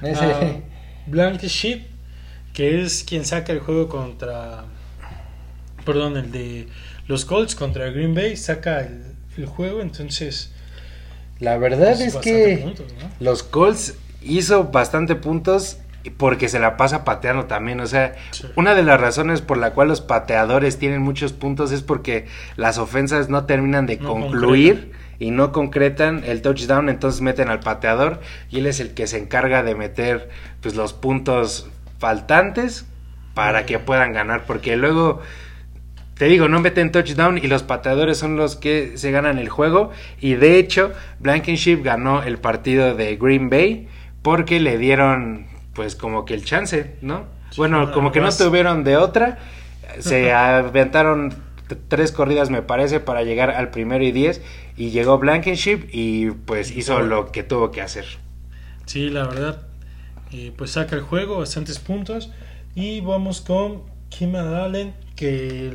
[1.06, 1.86] Blank Sheep,
[2.52, 4.64] que es quien saca el juego contra,
[5.84, 6.68] perdón, el de
[7.06, 10.52] los Colts contra Green Bay, saca el, juego, entonces...
[11.38, 12.74] La verdad pues, es que
[13.18, 15.78] los Colts hizo bastante puntos
[16.18, 17.80] porque se la pasa pateando también.
[17.80, 18.14] O sea,
[18.56, 22.26] una de las razones por la cual los pateadores tienen muchos puntos es porque
[22.56, 28.20] las ofensas no terminan de concluir y no concretan el touchdown, entonces meten al pateador
[28.50, 32.86] y él es el que se encarga de meter pues los puntos faltantes
[33.34, 35.20] para que puedan ganar, porque luego
[36.14, 39.90] te digo, no meten touchdown y los pateadores son los que se ganan el juego
[40.20, 43.88] y de hecho Blankenship ganó el partido de Green Bay
[44.22, 47.26] porque le dieron pues como que el chance, ¿no?
[47.56, 49.38] bueno, como que no tuvieron de otra,
[49.98, 51.34] se aventaron
[51.74, 54.40] tres corridas me parece para llegar al primero y diez
[54.76, 58.06] y llegó Blankenship y pues hizo lo que tuvo que hacer.
[58.86, 59.62] Sí, la verdad,
[60.32, 62.30] eh, pues saca el juego, bastantes puntos
[62.74, 65.72] y vamos con Kim Allen que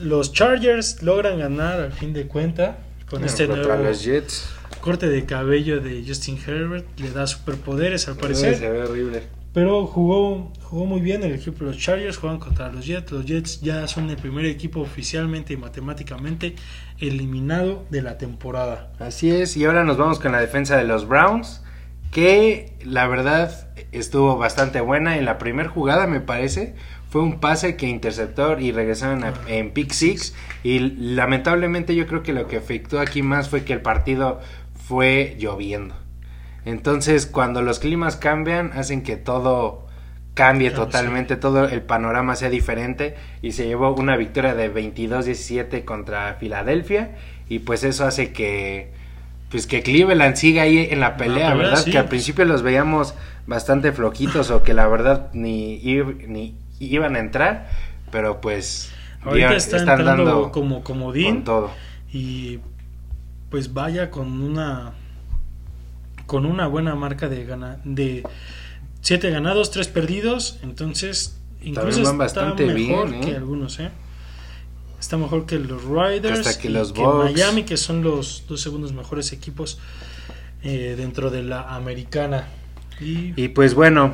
[0.00, 2.78] los Chargers logran ganar al fin de cuenta
[3.08, 8.16] con este nuevo los Jets corte de cabello de Justin Herbert le da superpoderes al
[8.16, 8.56] parecer.
[8.56, 9.22] Se ve horrible.
[9.52, 13.10] Pero jugó, jugó muy bien el equipo de los Chargers, juegan contra los Jets.
[13.10, 16.54] Los Jets ya son el primer equipo oficialmente y matemáticamente
[16.98, 18.92] eliminado de la temporada.
[19.00, 21.62] Así es, y ahora nos vamos con la defensa de los Browns,
[22.12, 25.18] que la verdad estuvo bastante buena.
[25.18, 26.76] En la primera jugada, me parece,
[27.08, 30.32] fue un pase que interceptó y regresaron a- en pick six.
[30.62, 34.40] Y lamentablemente yo creo que lo que afectó aquí más fue que el partido
[34.74, 35.96] fue lloviendo.
[36.64, 39.86] Entonces, cuando los climas cambian, hacen que todo
[40.34, 45.84] cambie Claro, totalmente, todo el panorama sea diferente y se llevó una victoria de 22-17
[45.84, 47.16] contra Filadelfia
[47.48, 48.92] y pues eso hace que
[49.50, 51.82] pues que Cleveland siga ahí en la pelea, pelea, ¿verdad?
[51.84, 51.90] sí.
[51.90, 53.14] Que al principio los veíamos
[53.46, 55.78] bastante flojitos o que la verdad ni,
[56.28, 57.68] ni iban a entrar,
[58.12, 58.92] pero pues
[59.22, 61.70] Ahorita está están entrando dando como comodín con todo.
[62.12, 62.60] y
[63.50, 64.92] pues vaya con una
[66.30, 68.22] con una buena marca de gana, de
[69.00, 73.26] siete ganados, tres perdidos, entonces incluso está bastante mejor bien, ¿eh?
[73.26, 73.90] que algunos, ¿eh?
[75.00, 76.96] Está mejor que los Riders Hasta que y los.
[76.96, 79.80] Miami, que son los dos segundos mejores equipos
[80.62, 82.46] eh, dentro de la americana.
[83.00, 84.12] Y, Y pues bueno,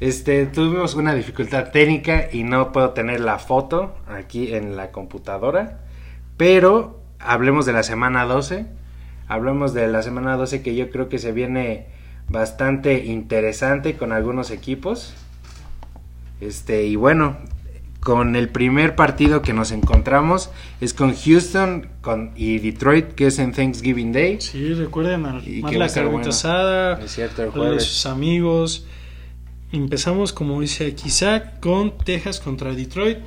[0.00, 5.82] este tuvimos una dificultad técnica y no puedo tener la foto aquí en la computadora,
[6.36, 8.87] pero hablemos de la semana 12.
[9.28, 11.86] Hablemos de la semana 12 que yo creo que se viene
[12.28, 15.14] bastante interesante con algunos equipos.
[16.40, 17.36] Este, y bueno,
[18.00, 20.50] con el primer partido que nos encontramos
[20.80, 24.40] es con Houston con, y Detroit, que es en Thanksgiving Day.
[24.40, 26.30] sí, recuerden Y armar que va a la estar carnita bueno.
[26.30, 27.84] asada, Es cierto, el jueves.
[27.84, 28.86] sus amigos.
[29.72, 33.18] Empezamos, como dice aquí Zach, con Texas contra Detroit.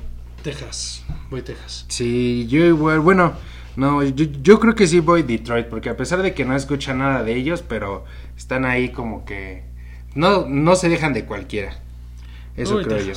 [0.42, 1.84] Texas, voy Texas.
[1.88, 3.34] Sí, yo igual, bueno,
[3.76, 6.94] no, yo, yo creo que sí voy Detroit, porque a pesar de que no escucha
[6.94, 8.04] nada de ellos, pero
[8.36, 9.64] están ahí como que
[10.14, 11.74] no, no se dejan de cualquiera.
[12.56, 13.12] Eso Uy, creo yo.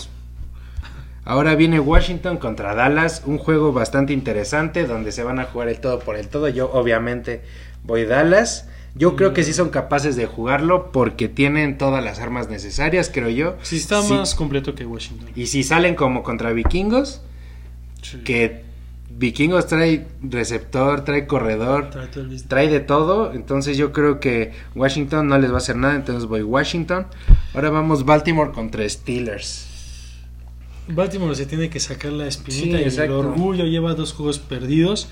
[1.25, 5.79] Ahora viene Washington contra Dallas, un juego bastante interesante donde se van a jugar el
[5.79, 6.47] todo por el todo.
[6.49, 7.41] Yo obviamente
[7.83, 8.69] voy Dallas.
[8.93, 13.29] Yo creo que sí son capaces de jugarlo porque tienen todas las armas necesarias, creo
[13.29, 13.55] yo.
[13.63, 14.13] Sí, está Sí.
[14.13, 15.29] más completo que Washington.
[15.35, 17.21] Y si salen como contra vikingos,
[18.03, 18.19] Sí.
[18.23, 18.63] que
[19.17, 21.89] Vikingos trae receptor, trae corredor,
[22.49, 26.25] Trae de todo, entonces yo creo que Washington no les va a hacer nada, entonces
[26.25, 27.07] voy Washington.
[27.53, 29.67] Ahora vamos Baltimore contra Steelers.
[30.89, 35.07] Baltimore se tiene que sacar la espinita Sí, y el orgullo lleva dos juegos perdidos.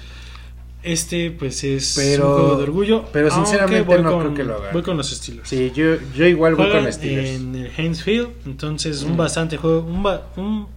[0.84, 3.06] Este pues es Pero- un juego de orgullo.
[3.14, 4.74] pero sinceramente no con- creo que lo hagan.
[4.74, 5.48] Voy con los Steelers.
[5.48, 7.30] Sí, yo, yo igual voy con Steelers.
[7.30, 9.18] en el Heinz Field, entonces un Mm.
[9.18, 9.80] bastante juego,
[10.36, 10.68] un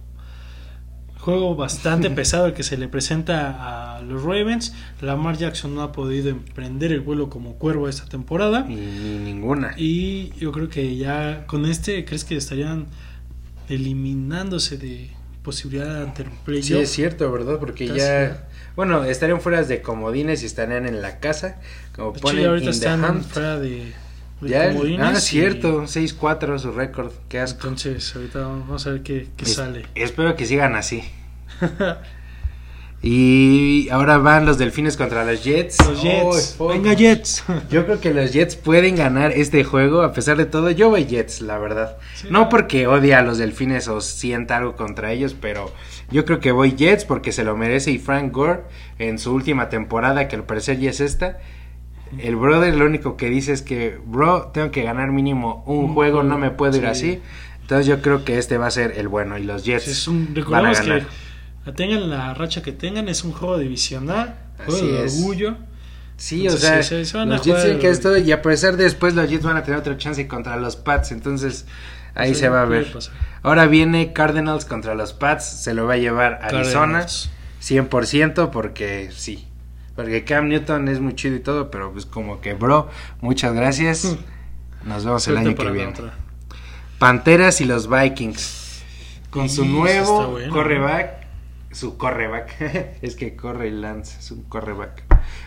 [1.27, 4.73] juego bastante pesado el que se le presenta a los Ravens.
[5.01, 8.61] Lamar Jackson no ha podido emprender el vuelo como cuervo esta temporada.
[8.63, 9.73] Ni, ni ninguna.
[9.75, 12.87] Y yo creo que ya con este, ¿crees que estarían
[13.67, 15.09] eliminándose de
[15.43, 16.81] posibilidad ante el Sí, playoff?
[16.83, 17.59] es cierto, ¿verdad?
[17.59, 17.99] Porque Casi.
[17.99, 18.47] ya...
[18.77, 21.59] Bueno, estarían fuera de comodines y estarían en la casa,
[21.95, 23.23] como ponen ahorita in the están hunt.
[23.25, 23.91] fuera de,
[24.41, 27.61] Ya, comodines ah, y- cierto, 6-4 su récord, qué asco.
[27.67, 29.87] Entonces, ahorita vamos a ver qué, qué Es- sale.
[29.95, 31.01] Espero que sigan así.
[33.01, 35.77] Y ahora van los Delfines contra los Jets.
[35.87, 36.55] Los Jets.
[36.57, 37.43] Oh, Venga, Jets.
[37.69, 40.71] Yo creo que los Jets pueden ganar este juego a pesar de todo.
[40.71, 41.97] Yo voy Jets, la verdad.
[42.15, 42.27] Sí.
[42.31, 45.71] No porque odie a los Delfines o sienta algo contra ellos, pero
[46.09, 48.61] yo creo que voy Jets porque se lo merece y Frank Gore
[48.97, 51.37] en su última temporada, que al parecer ya es esta.
[52.17, 55.93] El brother lo único que dice es que, bro, tengo que ganar mínimo un Un
[55.93, 56.87] juego, no me puedo ir sí.
[56.87, 57.21] así.
[57.61, 60.07] Entonces yo creo que este va a ser el bueno y los Jets Sí, es
[60.07, 61.07] un, van a que ganar.
[61.73, 65.17] Tengan la racha que tengan, es un juego divisional, juego Así de es.
[65.19, 65.57] orgullo.
[66.17, 67.11] Sí, o sea, se los
[67.43, 69.97] Jets tienen que esto y a pesar de después los Jets van a tener otra
[69.97, 71.65] chance contra los Pats, entonces
[72.15, 72.91] ahí Sí, se va a ver.
[72.91, 73.13] pasar.
[73.43, 77.29] Ahora viene Cardinals contra los Pats, se lo va a llevar Arizona Cardinals.
[77.61, 79.47] 100% porque sí.
[79.95, 82.89] Porque Cam Newton es muy chido y todo, pero pues como que bro,
[83.21, 84.15] muchas gracias.
[84.85, 85.91] Nos vemos el año que viene.
[85.91, 86.13] otra.
[86.99, 88.81] Panteras y los Vikings.
[89.29, 90.53] Con su nuevo bueno.
[90.53, 91.16] correback.
[91.77, 92.55] Su correback.
[93.03, 94.17] es que corre y lanza.
[94.17, 95.03] Es un correback.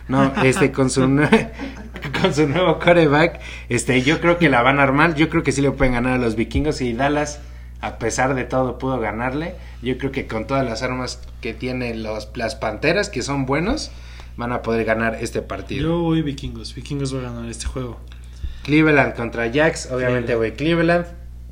[0.07, 1.01] No, este, con su,
[2.23, 3.41] con su nuevo correback.
[3.69, 5.17] Este, yo creo que la van a armar.
[5.17, 6.83] Yo creo que sí le pueden ganar a los vikingos.
[6.83, 7.41] Y Dallas,
[7.81, 9.57] a pesar de todo, pudo ganarle.
[9.83, 13.91] Yo creo que con todas las armas que tienen los, las panteras, que son buenos,
[14.37, 15.83] van a poder ganar este partido.
[15.83, 17.99] Yo voy vikingos, vikingos va a ganar este juego.
[18.63, 21.07] Cleveland contra Jacks, obviamente voy Cleveland.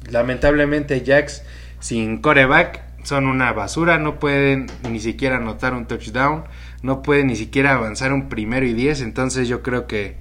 [0.08, 1.42] Lamentablemente Jacks
[1.80, 6.44] sin coreback son una basura, no pueden ni siquiera anotar un touchdown,
[6.82, 10.16] no pueden ni siquiera avanzar un primero y diez, entonces yo creo que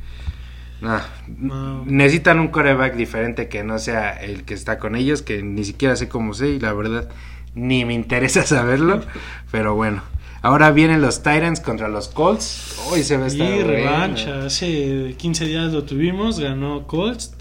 [0.82, 1.84] nah, No.
[1.86, 5.95] necesitan un coreback diferente que no sea el que está con ellos, que ni siquiera
[5.95, 7.09] sé cómo sé y la verdad
[7.55, 9.01] ni me interesa saberlo,
[9.51, 10.03] pero bueno.
[10.43, 12.80] Ahora vienen los Titans contra los Colts.
[12.93, 13.67] Uy, se ve a estar Y bueno.
[13.67, 17.34] revancha, hace 15 días lo tuvimos, ganó Colts.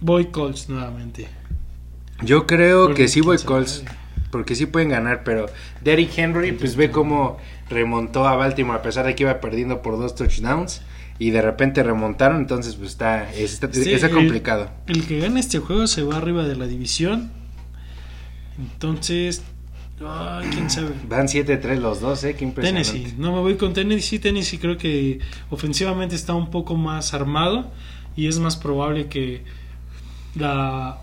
[0.00, 1.28] Voy Colts nuevamente.
[2.22, 3.38] Yo creo Porque que sí voy.
[3.38, 3.84] Colts.
[4.30, 5.46] Porque sí pueden ganar, pero
[5.82, 7.38] Derrick Henry, pues ve cómo
[7.70, 10.82] remontó a Baltimore a pesar de que iba perdiendo por dos touchdowns.
[11.20, 14.70] Y de repente remontaron, entonces pues está, está, Sí, está el- complicado.
[14.86, 17.32] El, que gane este juego se va arriba de la división.
[18.58, 19.42] Entonces,
[20.06, 20.90] ay, quién sabe.
[21.08, 22.34] Van 7-3 los dos, ¿eh?
[22.36, 22.90] Qué impresionante.
[22.90, 24.18] Tennessee, no me voy con Tennessee.
[24.18, 27.70] Tennessee creo que ofensivamente está un poco más armado
[28.14, 29.42] y es más probable que
[30.34, 30.98] la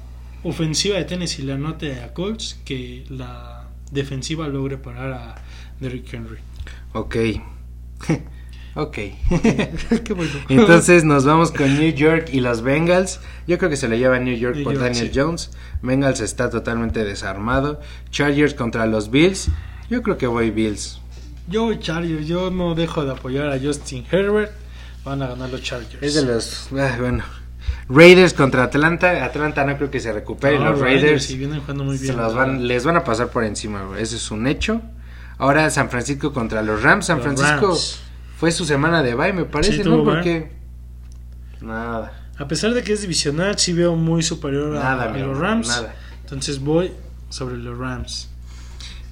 [0.46, 5.36] ofensiva de Tennessee le anote a Colts que la defensiva logre parar a
[5.80, 6.38] Derrick Henry.
[6.94, 7.16] Ok.
[8.76, 8.94] ok.
[10.04, 10.32] Qué bueno.
[10.50, 13.20] Entonces nos vamos con New York y los Bengals.
[13.48, 15.20] Yo creo que se le lleva New York New por York, Daniel sí.
[15.20, 15.52] Jones.
[15.82, 17.82] Bengals está totalmente desarmado.
[18.12, 19.50] Chargers contra los Bills.
[19.90, 21.00] Yo creo que voy Bills.
[21.48, 24.52] yo voy Chargers, yo no dejo de apoyar a Justin Herbert.
[25.04, 26.02] Van a ganar los Chargers.
[26.02, 26.70] Es de los.
[26.74, 27.24] ah, bueno.
[27.90, 29.24] Raiders contra Atlanta.
[29.24, 30.58] Atlanta no creo que se recupere.
[30.60, 33.44] No, los Raiders sí, vienen jugando muy se los van, les van a pasar por
[33.44, 33.84] encima.
[33.84, 33.98] bro.
[33.98, 34.82] Ese es un hecho.
[35.38, 37.06] Ahora San Francisco contra los Rams.
[37.08, 38.00] San Los Francisco Rams.
[38.38, 40.04] fue su semana de bye, me parece, Sí, ¿no?
[40.04, 40.52] Porque.
[41.62, 42.22] Nada.
[42.38, 45.38] A pesar de que es divisional, sí veo muy superior a, Nada, a mi los
[45.38, 45.68] Rams.
[45.68, 45.96] nada.
[46.22, 46.92] Entonces voy
[47.30, 48.30] sobre los Rams.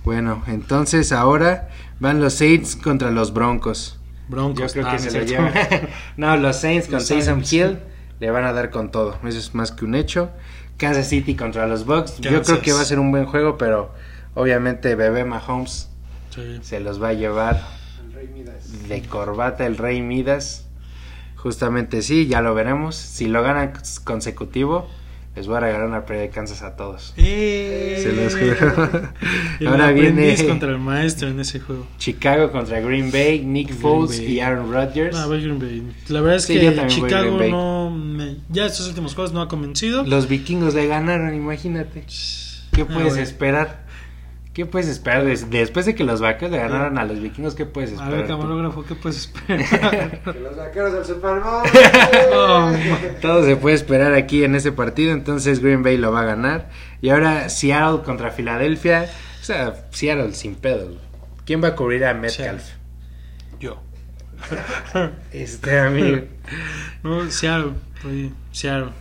[0.04, 3.97] Bueno, entonces ahora van los Saints contra los Broncos.
[4.28, 4.74] Yo Broncos.
[4.74, 5.54] creo Ah, que no se lo llevan.
[6.18, 7.54] no, los Saints con Los Taysom Saints.
[7.54, 7.78] Hill
[8.24, 9.18] le van a dar con todo.
[9.26, 10.30] Eso es más que un hecho.
[10.78, 12.20] Kansas City contra los Bucks.
[12.22, 13.92] Yo creo que va a ser un buen juego, pero
[14.34, 15.90] obviamente Bebé Mahomes
[16.30, 16.60] Sí.
[16.62, 17.62] se los va a llevar
[18.88, 20.66] de corbata el Rey Midas.
[21.36, 22.96] Justamente sí, ya lo veremos.
[22.96, 23.74] Si lo ganan
[24.06, 24.88] consecutivo,
[25.36, 27.14] les voy a regalar una playa de Kansas a todos.
[27.18, 28.00] ¡Eh!
[28.02, 29.02] Se los juro.
[29.60, 31.88] El Ahora viene contra el maestro en ese juego.
[31.98, 34.34] Chicago contra Green Bay, Nick Green Foles Bay.
[34.34, 35.16] y Aaron Rodgers.
[35.16, 35.92] No, voy Green Bay.
[36.10, 37.90] La verdad es Sí, que Chicago no.
[37.90, 40.04] me- ya estos últimos juegos no ha convencido.
[40.04, 42.04] Los vikingos le ganaron, imagínate.
[42.72, 43.24] ¿Qué Ah, puedes bueno.
[43.24, 43.83] esperar?
[44.54, 45.26] ¿Qué puedes esperar?
[45.26, 48.14] Des- Después de que los vaqueros le ganaron a los vikingos, ¿qué puedes A esperar?
[48.18, 48.34] ver, tú?
[48.38, 50.22] camarógrafo, ¿qué puedes esperar?
[50.34, 51.64] Que los vaqueros del Super Bowl.
[53.22, 56.70] Todo se puede esperar aquí en ese partido, entonces Green Bay lo va a ganar.
[57.01, 59.10] Y ahora Seattle contra Filadelfia.
[59.41, 60.97] O sea, Seattle sin pedo.
[61.45, 62.64] ¿Quién va a cubrir a Metcalf?
[63.60, 63.82] Yo.
[65.32, 66.20] Este amigo.
[67.04, 67.72] No, Seattle.
[68.06, 68.91] oye, Seattle.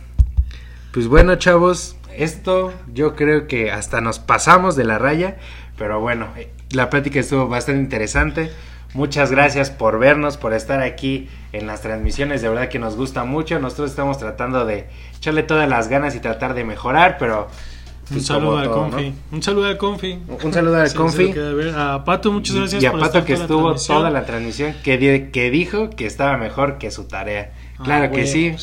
[0.91, 5.37] Pues bueno, chavos, esto yo creo que hasta nos pasamos de la raya,
[5.77, 8.51] pero bueno, eh, la plática estuvo bastante interesante.
[8.93, 13.23] Muchas gracias por vernos, por estar aquí en las transmisiones, de verdad que nos gusta
[13.23, 13.57] mucho.
[13.59, 14.87] Nosotros estamos tratando de
[15.17, 17.47] echarle todas las ganas y tratar de mejorar, pero
[18.09, 19.09] Un pues, saludo todo, Confi.
[19.09, 19.15] ¿no?
[19.37, 20.19] Un saludo al Confi.
[20.43, 21.33] Un saludo al Sí, Confi.
[21.75, 25.29] A Pato, muchas gracias y a por Pato estar que estuvo toda la transmisión, que,
[25.33, 27.51] que dijo que estaba mejor que su tarea.
[27.79, 28.55] Ah, Claro que sí.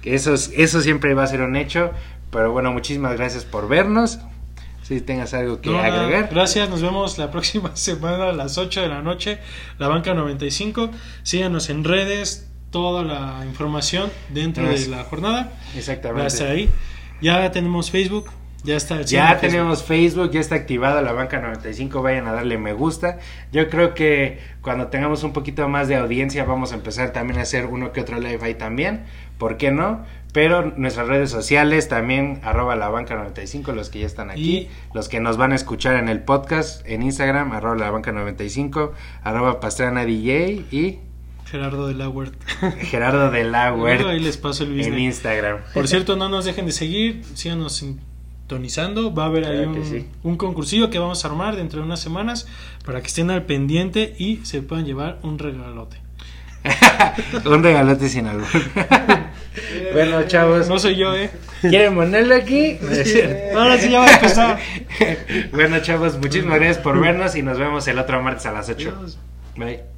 [0.00, 1.90] Que Eso, es- eso siempre va a ser un hecho.
[2.30, 4.20] Pero bueno, muchísimas gracias por vernos.
[4.82, 6.28] Si tengas algo que No, agregar.
[6.32, 9.38] gracias, nos vemos la próxima semana a las 8 de la noche,
[9.78, 10.90] la banca 95.
[11.22, 15.52] Síganos en redes, toda la información dentro de la jornada.
[15.76, 16.18] Exactamente.
[16.20, 16.68] Va a estar ahí.
[17.20, 18.30] Ya tenemos Facebook,
[18.64, 18.96] ya está.
[18.96, 19.40] el Ya Facebook.
[19.50, 23.18] tenemos Facebook, ya está activada la banca 95, vayan a darle me gusta.
[23.52, 27.42] Yo creo que cuando tengamos un poquito más de audiencia vamos a empezar también a
[27.42, 29.04] hacer uno que otro live ahí también,
[29.38, 30.04] ¿por qué no?
[30.32, 34.68] Pero nuestras redes sociales también, arroba la banca 95, los que ya están aquí, Y-
[34.94, 38.92] los que nos van a escuchar en el podcast, en Instagram, arroba la banca 95,
[39.24, 40.98] arroba pastrana DJ y
[41.46, 42.46] Gerardo de la Huerta.
[42.78, 45.00] Gerardo de la Huerta Ahí les paso el en business.
[45.00, 45.58] Instagram.
[45.74, 49.12] Por cierto, no nos dejen de seguir, síganos sintonizando.
[49.12, 50.06] Va a haber ahí un, sí.
[50.22, 52.46] un concursillo que vamos a armar dentro de unas semanas
[52.84, 55.96] para que estén al pendiente y se puedan llevar un regalote.
[57.44, 58.46] un regalote sin albur.
[59.92, 60.68] bueno, chavos.
[60.68, 61.30] No soy yo, ¿eh?
[61.60, 62.78] ¿Quieren ponerlo aquí?
[63.54, 64.58] Ahora sí ya va a empezar.
[65.52, 68.94] bueno, chavos, muchísimas gracias por vernos y nos vemos el otro martes a las 8.
[69.56, 69.89] Bye.